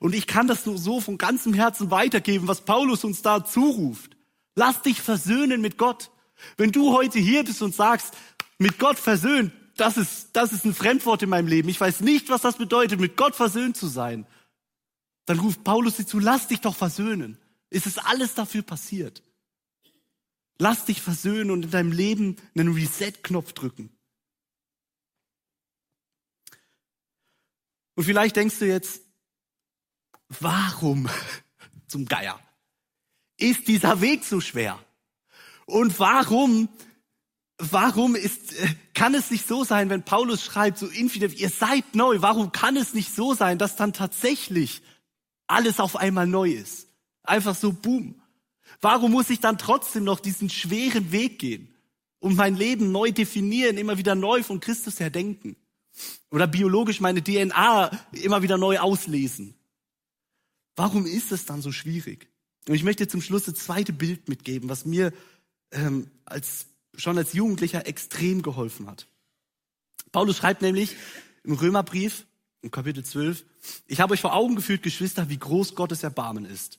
Und 0.00 0.14
ich 0.14 0.26
kann 0.26 0.46
das 0.46 0.66
nur 0.66 0.78
so 0.78 1.00
von 1.00 1.18
ganzem 1.18 1.54
Herzen 1.54 1.90
weitergeben, 1.90 2.48
was 2.48 2.64
Paulus 2.64 3.04
uns 3.04 3.22
da 3.22 3.44
zuruft. 3.44 4.16
Lass 4.54 4.82
dich 4.82 5.00
versöhnen 5.00 5.60
mit 5.60 5.78
Gott. 5.78 6.10
Wenn 6.56 6.72
du 6.72 6.92
heute 6.92 7.18
hier 7.18 7.44
bist 7.44 7.62
und 7.62 7.74
sagst, 7.74 8.14
mit 8.58 8.78
Gott 8.78 8.98
versöhnt, 8.98 9.52
das 9.76 9.96
ist, 9.96 10.30
das 10.34 10.52
ist 10.52 10.64
ein 10.64 10.74
Fremdwort 10.74 11.22
in 11.22 11.28
meinem 11.28 11.46
Leben. 11.46 11.68
Ich 11.68 11.80
weiß 11.80 12.00
nicht, 12.00 12.28
was 12.28 12.42
das 12.42 12.58
bedeutet, 12.58 13.00
mit 13.00 13.16
Gott 13.16 13.34
versöhnt 13.34 13.76
zu 13.76 13.86
sein. 13.86 14.26
Dann 15.26 15.38
ruft 15.38 15.64
Paulus 15.64 15.96
dir 15.96 16.06
zu, 16.06 16.18
lass 16.18 16.48
dich 16.48 16.60
doch 16.60 16.76
versöhnen. 16.76 17.38
Es 17.70 17.86
ist 17.86 17.98
alles 18.04 18.34
dafür 18.34 18.62
passiert. 18.62 19.22
Lass 20.58 20.84
dich 20.84 21.00
versöhnen 21.00 21.50
und 21.50 21.64
in 21.64 21.70
deinem 21.70 21.92
Leben 21.92 22.36
einen 22.54 22.74
Reset-Knopf 22.74 23.52
drücken. 23.52 23.90
Und 27.94 28.04
vielleicht 28.04 28.36
denkst 28.36 28.58
du 28.58 28.66
jetzt, 28.66 29.02
warum 30.40 31.08
zum 31.86 32.06
Geier 32.06 32.38
ist 33.42 33.68
dieser 33.68 34.00
Weg 34.00 34.24
so 34.24 34.40
schwer? 34.40 34.78
Und 35.66 35.98
warum, 35.98 36.68
warum 37.58 38.14
ist, 38.14 38.54
kann 38.94 39.14
es 39.14 39.30
nicht 39.30 39.46
so 39.46 39.64
sein, 39.64 39.90
wenn 39.90 40.04
Paulus 40.04 40.44
schreibt, 40.44 40.78
so 40.78 40.86
infinitiv, 40.86 41.40
ihr 41.40 41.50
seid 41.50 41.94
neu, 41.94 42.20
warum 42.20 42.52
kann 42.52 42.76
es 42.76 42.94
nicht 42.94 43.14
so 43.14 43.34
sein, 43.34 43.58
dass 43.58 43.76
dann 43.76 43.92
tatsächlich 43.92 44.82
alles 45.46 45.80
auf 45.80 45.96
einmal 45.96 46.26
neu 46.26 46.50
ist? 46.50 46.88
Einfach 47.24 47.54
so 47.54 47.72
boom. 47.72 48.20
Warum 48.80 49.12
muss 49.12 49.30
ich 49.30 49.40
dann 49.40 49.58
trotzdem 49.58 50.04
noch 50.04 50.20
diesen 50.20 50.50
schweren 50.50 51.12
Weg 51.12 51.38
gehen 51.38 51.74
und 52.18 52.36
mein 52.36 52.56
Leben 52.56 52.90
neu 52.90 53.12
definieren, 53.12 53.78
immer 53.78 53.98
wieder 53.98 54.14
neu 54.14 54.42
von 54.42 54.60
Christus 54.60 54.98
her 55.00 55.10
denken? 55.10 55.56
Oder 56.30 56.46
biologisch 56.46 57.00
meine 57.00 57.22
DNA 57.22 57.90
immer 58.12 58.42
wieder 58.42 58.56
neu 58.56 58.78
auslesen? 58.78 59.54
Warum 60.76 61.06
ist 61.06 61.32
es 61.32 61.44
dann 61.44 61.62
so 61.62 61.72
schwierig? 61.72 62.28
Und 62.68 62.74
ich 62.74 62.84
möchte 62.84 63.08
zum 63.08 63.20
Schluss 63.20 63.44
das 63.44 63.54
zweite 63.54 63.92
Bild 63.92 64.28
mitgeben, 64.28 64.68
was 64.68 64.84
mir 64.84 65.12
ähm, 65.72 66.10
als, 66.24 66.66
schon 66.96 67.18
als 67.18 67.32
Jugendlicher 67.32 67.86
extrem 67.86 68.42
geholfen 68.42 68.86
hat. 68.86 69.06
Paulus 70.12 70.36
schreibt 70.36 70.62
nämlich 70.62 70.96
im 71.42 71.54
Römerbrief, 71.54 72.26
in 72.60 72.70
Kapitel 72.70 73.04
12, 73.04 73.44
ich 73.88 74.00
habe 74.00 74.14
euch 74.14 74.20
vor 74.20 74.34
Augen 74.34 74.54
geführt, 74.54 74.82
Geschwister, 74.82 75.28
wie 75.28 75.38
groß 75.38 75.74
Gottes 75.74 76.02
Erbarmen 76.02 76.44
ist. 76.44 76.78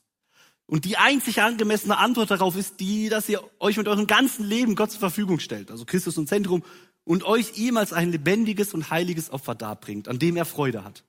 Und 0.66 0.86
die 0.86 0.96
einzig 0.98 1.42
angemessene 1.42 1.98
Antwort 1.98 2.32
darauf 2.32 2.56
ist 2.56 2.80
die, 2.80 3.10
dass 3.10 3.28
ihr 3.28 3.42
euch 3.60 3.76
mit 3.76 3.88
eurem 3.90 4.08
ganzen 4.08 4.46
Leben 4.46 4.76
Gott 4.76 4.92
zur 4.92 5.02
Verfügung 5.02 5.40
stellt, 5.40 5.72
also 5.72 5.84
Christus 5.84 6.18
im 6.18 6.28
Zentrum, 6.28 6.64
und 7.04 7.24
euch 7.24 7.58
ihm 7.58 7.76
als 7.76 7.92
ein 7.92 8.12
lebendiges 8.12 8.74
und 8.74 8.90
heiliges 8.90 9.30
Opfer 9.30 9.56
darbringt, 9.56 10.08
an 10.08 10.20
dem 10.20 10.38
er 10.38 10.46
Freude 10.46 10.86
hat. 10.86 11.04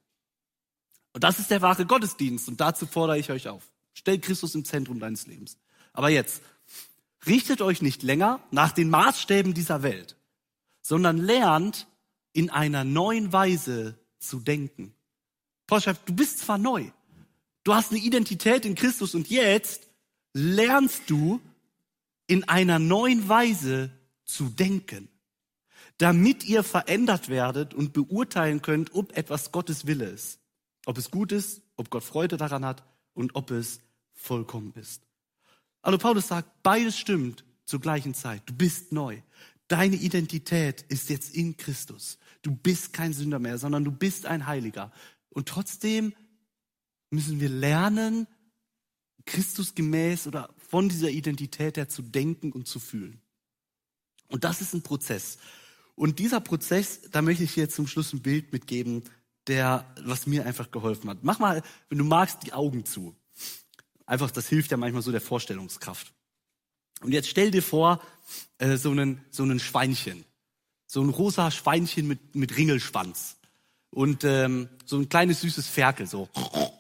Und 1.14 1.22
das 1.22 1.38
ist 1.38 1.50
der 1.50 1.62
wahre 1.62 1.86
Gottesdienst 1.86 2.48
und 2.48 2.60
dazu 2.60 2.86
fordere 2.86 3.18
ich 3.18 3.30
euch 3.30 3.48
auf. 3.48 3.62
Stellt 3.94 4.22
Christus 4.22 4.54
im 4.56 4.64
Zentrum 4.64 4.98
deines 4.98 5.26
Lebens. 5.26 5.56
Aber 5.92 6.10
jetzt, 6.10 6.42
richtet 7.26 7.62
euch 7.62 7.80
nicht 7.80 8.02
länger 8.02 8.40
nach 8.50 8.72
den 8.72 8.90
Maßstäben 8.90 9.54
dieser 9.54 9.82
Welt, 9.82 10.16
sondern 10.82 11.16
lernt 11.16 11.86
in 12.32 12.50
einer 12.50 12.82
neuen 12.82 13.32
Weise 13.32 13.96
zu 14.18 14.40
denken. 14.40 14.92
Paul 15.68 15.80
schreibt, 15.80 16.08
du 16.08 16.14
bist 16.14 16.40
zwar 16.40 16.58
neu, 16.58 16.90
du 17.62 17.74
hast 17.74 17.92
eine 17.92 18.00
Identität 18.00 18.64
in 18.64 18.74
Christus 18.74 19.14
und 19.14 19.30
jetzt 19.30 19.88
lernst 20.32 21.02
du 21.06 21.40
in 22.26 22.48
einer 22.48 22.80
neuen 22.80 23.28
Weise 23.28 23.90
zu 24.24 24.48
denken, 24.48 25.08
damit 25.98 26.44
ihr 26.44 26.64
verändert 26.64 27.28
werdet 27.28 27.72
und 27.72 27.92
beurteilen 27.92 28.62
könnt, 28.62 28.94
ob 28.94 29.16
etwas 29.16 29.52
Gottes 29.52 29.86
Wille 29.86 30.06
ist. 30.06 30.40
Ob 30.86 30.98
es 30.98 31.10
gut 31.10 31.32
ist, 31.32 31.62
ob 31.76 31.90
Gott 31.90 32.04
Freude 32.04 32.36
daran 32.36 32.64
hat 32.64 32.84
und 33.14 33.34
ob 33.34 33.50
es 33.50 33.80
vollkommen 34.12 34.72
ist. 34.74 35.02
Also 35.82 35.98
Paulus 35.98 36.28
sagt, 36.28 36.62
beides 36.62 36.98
stimmt 36.98 37.44
zur 37.64 37.80
gleichen 37.80 38.14
Zeit. 38.14 38.42
Du 38.46 38.54
bist 38.54 38.92
neu. 38.92 39.20
Deine 39.68 39.96
Identität 39.96 40.82
ist 40.82 41.08
jetzt 41.08 41.34
in 41.34 41.56
Christus. 41.56 42.18
Du 42.42 42.54
bist 42.54 42.92
kein 42.92 43.12
Sünder 43.12 43.38
mehr, 43.38 43.58
sondern 43.58 43.84
du 43.84 43.90
bist 43.90 44.26
ein 44.26 44.46
Heiliger. 44.46 44.92
Und 45.30 45.48
trotzdem 45.48 46.14
müssen 47.10 47.40
wir 47.40 47.48
lernen, 47.48 48.26
Christus 49.24 49.74
gemäß 49.74 50.26
oder 50.26 50.54
von 50.56 50.88
dieser 50.88 51.10
Identität 51.10 51.78
her 51.78 51.88
zu 51.88 52.02
denken 52.02 52.52
und 52.52 52.68
zu 52.68 52.78
fühlen. 52.78 53.20
Und 54.28 54.44
das 54.44 54.60
ist 54.60 54.74
ein 54.74 54.82
Prozess. 54.82 55.38
Und 55.94 56.18
dieser 56.18 56.40
Prozess, 56.40 57.02
da 57.10 57.22
möchte 57.22 57.44
ich 57.44 57.56
jetzt 57.56 57.76
zum 57.76 57.86
Schluss 57.86 58.12
ein 58.12 58.20
Bild 58.20 58.52
mitgeben, 58.52 59.04
der, 59.46 59.84
was 60.02 60.26
mir 60.26 60.46
einfach 60.46 60.70
geholfen 60.70 61.10
hat. 61.10 61.18
Mach 61.22 61.38
mal, 61.38 61.62
wenn 61.88 61.98
du 61.98 62.04
magst, 62.04 62.38
die 62.44 62.52
Augen 62.52 62.84
zu. 62.84 63.14
Einfach, 64.06 64.30
das 64.30 64.48
hilft 64.48 64.70
ja 64.70 64.76
manchmal 64.76 65.02
so 65.02 65.12
der 65.12 65.20
Vorstellungskraft. 65.20 66.12
Und 67.00 67.12
jetzt 67.12 67.28
stell 67.28 67.50
dir 67.50 67.62
vor, 67.62 68.00
äh, 68.58 68.76
so 68.76 68.90
einen, 68.90 69.24
so 69.30 69.42
einen 69.42 69.60
Schweinchen. 69.60 70.24
So 70.86 71.02
ein 71.02 71.10
rosa 71.10 71.50
Schweinchen 71.50 72.06
mit, 72.06 72.34
mit 72.34 72.56
Ringelschwanz. 72.56 73.36
Und 73.90 74.24
ähm, 74.24 74.68
so 74.84 74.98
ein 74.98 75.08
kleines 75.08 75.40
süßes 75.42 75.68
Ferkel, 75.68 76.06
so. 76.06 76.28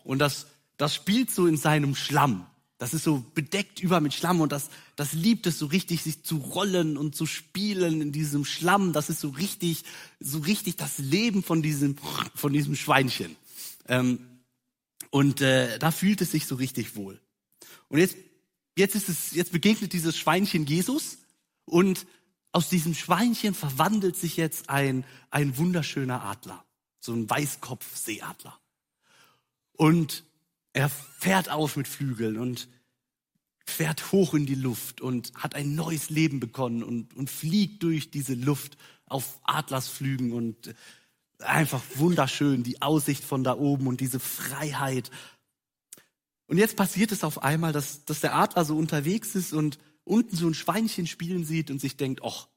Und 0.04 0.18
das, 0.18 0.46
das 0.76 0.94
spielt 0.94 1.30
so 1.30 1.46
in 1.46 1.56
seinem 1.56 1.94
Schlamm. 1.94 2.46
Das 2.78 2.92
ist 2.92 3.04
so 3.04 3.24
bedeckt 3.34 3.80
über 3.80 4.00
mit 4.00 4.14
Schlamm 4.14 4.40
und 4.40 4.50
das, 4.50 4.68
das 4.96 5.12
liebt 5.12 5.46
es 5.46 5.58
so 5.58 5.66
richtig, 5.66 6.02
sich 6.02 6.24
zu 6.24 6.38
rollen 6.38 6.96
und 6.96 7.14
zu 7.14 7.24
spielen 7.24 8.00
in 8.00 8.12
diesem 8.12 8.44
Schlamm. 8.44 8.92
Das 8.92 9.10
ist 9.10 9.20
so 9.20 9.28
richtig, 9.28 9.84
so 10.18 10.40
richtig 10.40 10.76
das 10.76 10.98
Leben 10.98 11.42
von 11.44 11.62
diesem, 11.62 11.96
von 12.34 12.52
diesem 12.52 12.74
Schweinchen. 12.74 13.36
Ähm, 13.86 14.18
und 15.10 15.40
äh, 15.40 15.78
da 15.78 15.92
fühlt 15.92 16.20
es 16.20 16.32
sich 16.32 16.46
so 16.46 16.56
richtig 16.56 16.96
wohl. 16.96 17.20
Und 17.88 18.00
jetzt, 18.00 18.16
jetzt 18.76 18.96
ist 18.96 19.08
es, 19.08 19.30
jetzt 19.32 19.52
begegnet 19.52 19.92
dieses 19.92 20.16
Schweinchen 20.16 20.66
Jesus 20.66 21.18
und 21.64 22.06
aus 22.50 22.68
diesem 22.68 22.94
Schweinchen 22.94 23.54
verwandelt 23.54 24.16
sich 24.16 24.36
jetzt 24.36 24.70
ein, 24.70 25.04
ein 25.30 25.56
wunderschöner 25.56 26.24
Adler. 26.24 26.64
So 27.00 27.12
ein 27.12 27.28
Weißkopf-Seeadler. 27.30 28.58
Und 29.72 30.24
er 30.74 30.90
fährt 30.90 31.48
auf 31.48 31.76
mit 31.76 31.88
Flügeln 31.88 32.36
und 32.36 32.68
fährt 33.64 34.12
hoch 34.12 34.34
in 34.34 34.44
die 34.44 34.56
Luft 34.56 35.00
und 35.00 35.32
hat 35.34 35.54
ein 35.54 35.74
neues 35.74 36.10
Leben 36.10 36.40
bekommen 36.40 36.82
und, 36.82 37.14
und 37.14 37.30
fliegt 37.30 37.82
durch 37.82 38.10
diese 38.10 38.34
Luft 38.34 38.76
auf 39.06 39.40
Adlersflügen 39.44 40.32
und 40.32 40.74
einfach 41.38 41.82
wunderschön, 41.94 42.62
die 42.62 42.82
Aussicht 42.82 43.24
von 43.24 43.44
da 43.44 43.56
oben 43.56 43.86
und 43.86 44.00
diese 44.00 44.20
Freiheit. 44.20 45.10
Und 46.46 46.58
jetzt 46.58 46.76
passiert 46.76 47.12
es 47.12 47.24
auf 47.24 47.42
einmal, 47.42 47.72
dass, 47.72 48.04
dass 48.04 48.20
der 48.20 48.34
Adler 48.34 48.64
so 48.64 48.76
unterwegs 48.76 49.34
ist 49.34 49.52
und 49.52 49.78
unten 50.02 50.36
so 50.36 50.46
ein 50.46 50.54
Schweinchen 50.54 51.06
spielen 51.06 51.44
sieht 51.44 51.70
und 51.70 51.80
sich 51.80 51.96
denkt, 51.96 52.20
ach, 52.24 52.48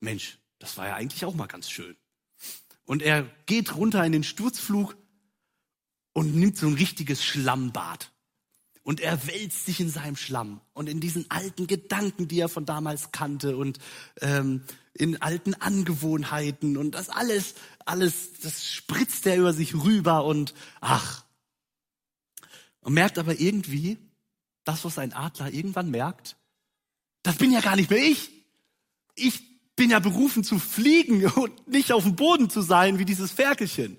Mensch, 0.00 0.38
das 0.58 0.76
war 0.76 0.86
ja 0.86 0.94
eigentlich 0.94 1.24
auch 1.24 1.34
mal 1.34 1.46
ganz 1.46 1.70
schön. 1.70 1.96
Und 2.84 3.02
er 3.02 3.28
geht 3.46 3.74
runter 3.74 4.04
in 4.04 4.12
den 4.12 4.24
Sturzflug 4.24 4.96
und 6.16 6.34
nimmt 6.34 6.56
so 6.56 6.66
ein 6.66 6.72
richtiges 6.72 7.22
Schlammbad. 7.22 8.10
Und 8.82 9.00
er 9.00 9.26
wälzt 9.26 9.66
sich 9.66 9.80
in 9.80 9.90
seinem 9.90 10.16
Schlamm 10.16 10.62
und 10.72 10.88
in 10.88 10.98
diesen 10.98 11.30
alten 11.30 11.66
Gedanken, 11.66 12.26
die 12.26 12.40
er 12.40 12.48
von 12.48 12.64
damals 12.64 13.12
kannte 13.12 13.58
und 13.58 13.78
ähm, 14.22 14.64
in 14.94 15.20
alten 15.20 15.52
Angewohnheiten 15.52 16.78
und 16.78 16.92
das 16.92 17.10
alles, 17.10 17.54
alles, 17.84 18.32
das 18.40 18.64
spritzt 18.64 19.26
er 19.26 19.36
über 19.36 19.52
sich 19.52 19.74
rüber 19.74 20.24
und 20.24 20.54
ach. 20.80 21.22
Und 22.80 22.94
merkt 22.94 23.18
aber 23.18 23.38
irgendwie, 23.38 23.98
das, 24.64 24.86
was 24.86 24.98
ein 24.98 25.12
Adler 25.12 25.52
irgendwann 25.52 25.90
merkt, 25.90 26.38
das 27.24 27.36
bin 27.36 27.52
ja 27.52 27.60
gar 27.60 27.76
nicht 27.76 27.90
mehr 27.90 28.02
ich. 28.02 28.30
Ich 29.16 29.42
bin 29.76 29.90
ja 29.90 29.98
berufen 29.98 30.44
zu 30.44 30.58
fliegen 30.58 31.26
und 31.34 31.68
nicht 31.68 31.92
auf 31.92 32.04
dem 32.04 32.16
Boden 32.16 32.48
zu 32.48 32.62
sein 32.62 32.98
wie 32.98 33.04
dieses 33.04 33.32
Ferkelchen. 33.32 33.98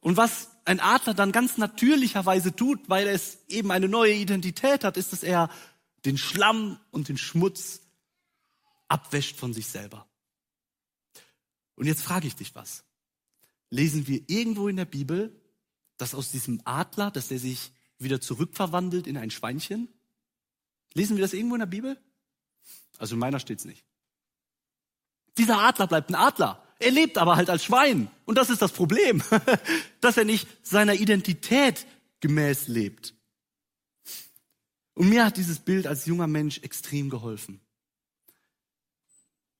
Und 0.00 0.16
was 0.16 0.48
ein 0.68 0.80
Adler 0.80 1.14
dann 1.14 1.32
ganz 1.32 1.56
natürlicherweise 1.56 2.54
tut, 2.54 2.90
weil 2.90 3.08
es 3.08 3.38
eben 3.48 3.70
eine 3.70 3.88
neue 3.88 4.12
Identität 4.12 4.84
hat, 4.84 4.98
ist, 4.98 5.14
dass 5.14 5.22
er 5.22 5.50
den 6.04 6.18
Schlamm 6.18 6.78
und 6.90 7.08
den 7.08 7.16
Schmutz 7.16 7.80
abwäscht 8.86 9.38
von 9.38 9.54
sich 9.54 9.66
selber. 9.66 10.06
Und 11.74 11.86
jetzt 11.86 12.02
frage 12.02 12.26
ich 12.26 12.36
dich 12.36 12.54
was. 12.54 12.84
Lesen 13.70 14.06
wir 14.06 14.22
irgendwo 14.26 14.68
in 14.68 14.76
der 14.76 14.84
Bibel, 14.84 15.40
dass 15.96 16.14
aus 16.14 16.30
diesem 16.30 16.60
Adler, 16.64 17.10
dass 17.10 17.30
er 17.30 17.38
sich 17.38 17.72
wieder 17.98 18.20
zurückverwandelt 18.20 19.06
in 19.06 19.16
ein 19.16 19.30
Schweinchen? 19.30 19.88
Lesen 20.92 21.16
wir 21.16 21.22
das 21.22 21.32
irgendwo 21.32 21.54
in 21.54 21.60
der 21.60 21.66
Bibel? 21.66 21.98
Also 22.98 23.14
in 23.14 23.20
meiner 23.20 23.40
steht's 23.40 23.64
nicht. 23.64 23.86
Dieser 25.38 25.60
Adler 25.60 25.86
bleibt 25.86 26.10
ein 26.10 26.14
Adler. 26.14 26.62
Er 26.78 26.90
lebt 26.90 27.18
aber 27.18 27.36
halt 27.36 27.50
als 27.50 27.64
Schwein. 27.64 28.10
Und 28.24 28.36
das 28.36 28.50
ist 28.50 28.62
das 28.62 28.72
Problem, 28.72 29.22
dass 30.00 30.16
er 30.16 30.24
nicht 30.24 30.48
seiner 30.66 30.94
Identität 30.94 31.86
gemäß 32.20 32.68
lebt. 32.68 33.14
Und 34.94 35.08
mir 35.08 35.24
hat 35.24 35.36
dieses 35.36 35.60
Bild 35.60 35.86
als 35.86 36.06
junger 36.06 36.26
Mensch 36.26 36.58
extrem 36.58 37.10
geholfen. 37.10 37.60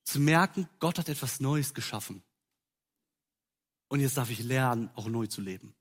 Zu 0.05 0.21
merken, 0.21 0.69
Gott 0.79 0.99
hat 0.99 1.09
etwas 1.09 1.39
Neues 1.39 1.75
geschaffen. 1.75 2.23
Und 3.89 4.01
jetzt 4.01 4.17
darf 4.17 4.31
ich 4.31 4.41
lernen, 4.43 4.91
auch 4.95 5.07
neu 5.07 5.27
zu 5.27 5.41
leben. 5.41 5.75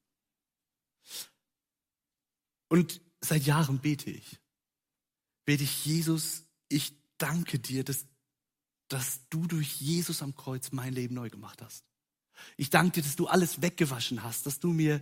Und 2.67 3.01
seit 3.21 3.43
Jahren 3.43 3.79
bete 3.79 4.09
ich. 4.09 4.39
Bete 5.45 5.63
ich, 5.63 5.85
Jesus, 5.85 6.43
ich 6.69 6.93
danke 7.17 7.59
dir, 7.59 7.83
dass 7.83 8.05
dass 8.87 9.27
du 9.29 9.47
durch 9.47 9.81
Jesus 9.81 10.21
am 10.21 10.35
Kreuz 10.35 10.71
mein 10.71 10.93
Leben 10.93 11.15
neu 11.15 11.29
gemacht 11.29 11.61
hast. 11.61 11.83
Ich 12.55 12.69
danke 12.69 12.93
dir, 12.93 13.03
dass 13.03 13.15
du 13.15 13.27
alles 13.27 13.61
weggewaschen 13.61 14.23
hast, 14.23 14.45
dass 14.45 14.59
du 14.59 14.71
mir 14.71 15.01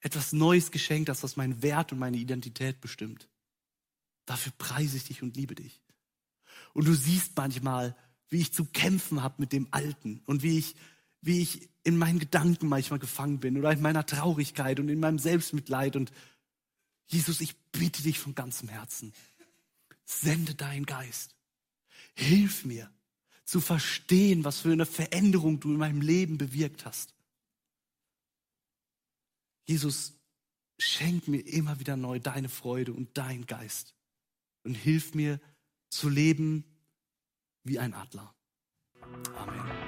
etwas 0.00 0.32
Neues 0.32 0.70
geschenkt 0.70 1.08
hast, 1.08 1.22
was 1.22 1.36
meinen 1.36 1.62
Wert 1.62 1.92
und 1.92 1.98
meine 1.98 2.16
Identität 2.16 2.80
bestimmt. 2.80 3.28
Dafür 4.26 4.52
preise 4.58 4.96
ich 4.96 5.04
dich 5.04 5.22
und 5.22 5.36
liebe 5.36 5.54
dich. 5.54 5.82
Und 6.72 6.86
du 6.86 6.94
siehst 6.94 7.36
manchmal, 7.36 7.96
wie 8.28 8.40
ich 8.40 8.52
zu 8.52 8.64
kämpfen 8.66 9.22
habe 9.22 9.36
mit 9.38 9.52
dem 9.52 9.68
Alten 9.70 10.20
und 10.26 10.42
wie 10.42 10.58
ich, 10.58 10.74
wie 11.20 11.40
ich 11.40 11.70
in 11.84 11.96
meinen 11.96 12.18
Gedanken 12.18 12.68
manchmal 12.68 12.98
gefangen 12.98 13.38
bin 13.40 13.56
oder 13.56 13.72
in 13.72 13.80
meiner 13.80 14.04
Traurigkeit 14.04 14.80
und 14.80 14.88
in 14.88 15.00
meinem 15.00 15.18
Selbstmitleid. 15.18 15.96
Und 15.96 16.12
Jesus, 17.06 17.40
ich 17.40 17.56
bitte 17.72 18.02
dich 18.02 18.18
von 18.18 18.34
ganzem 18.34 18.68
Herzen, 18.68 19.12
sende 20.04 20.54
deinen 20.54 20.86
Geist. 20.86 21.34
Hilf 22.14 22.64
mir, 22.64 22.90
zu 23.44 23.60
verstehen, 23.60 24.44
was 24.44 24.60
für 24.60 24.72
eine 24.72 24.86
Veränderung 24.86 25.60
du 25.60 25.70
in 25.70 25.78
meinem 25.78 26.00
Leben 26.00 26.38
bewirkt 26.38 26.84
hast. 26.86 27.14
Jesus, 29.66 30.14
schenk 30.78 31.28
mir 31.28 31.40
immer 31.40 31.78
wieder 31.80 31.96
neu 31.96 32.18
deine 32.18 32.48
Freude 32.48 32.92
und 32.92 33.16
dein 33.16 33.46
Geist 33.46 33.94
und 34.64 34.74
hilf 34.74 35.14
mir 35.14 35.40
zu 35.90 36.08
leben 36.08 36.64
wie 37.62 37.78
ein 37.78 37.94
Adler. 37.94 38.34
Amen. 39.36 39.83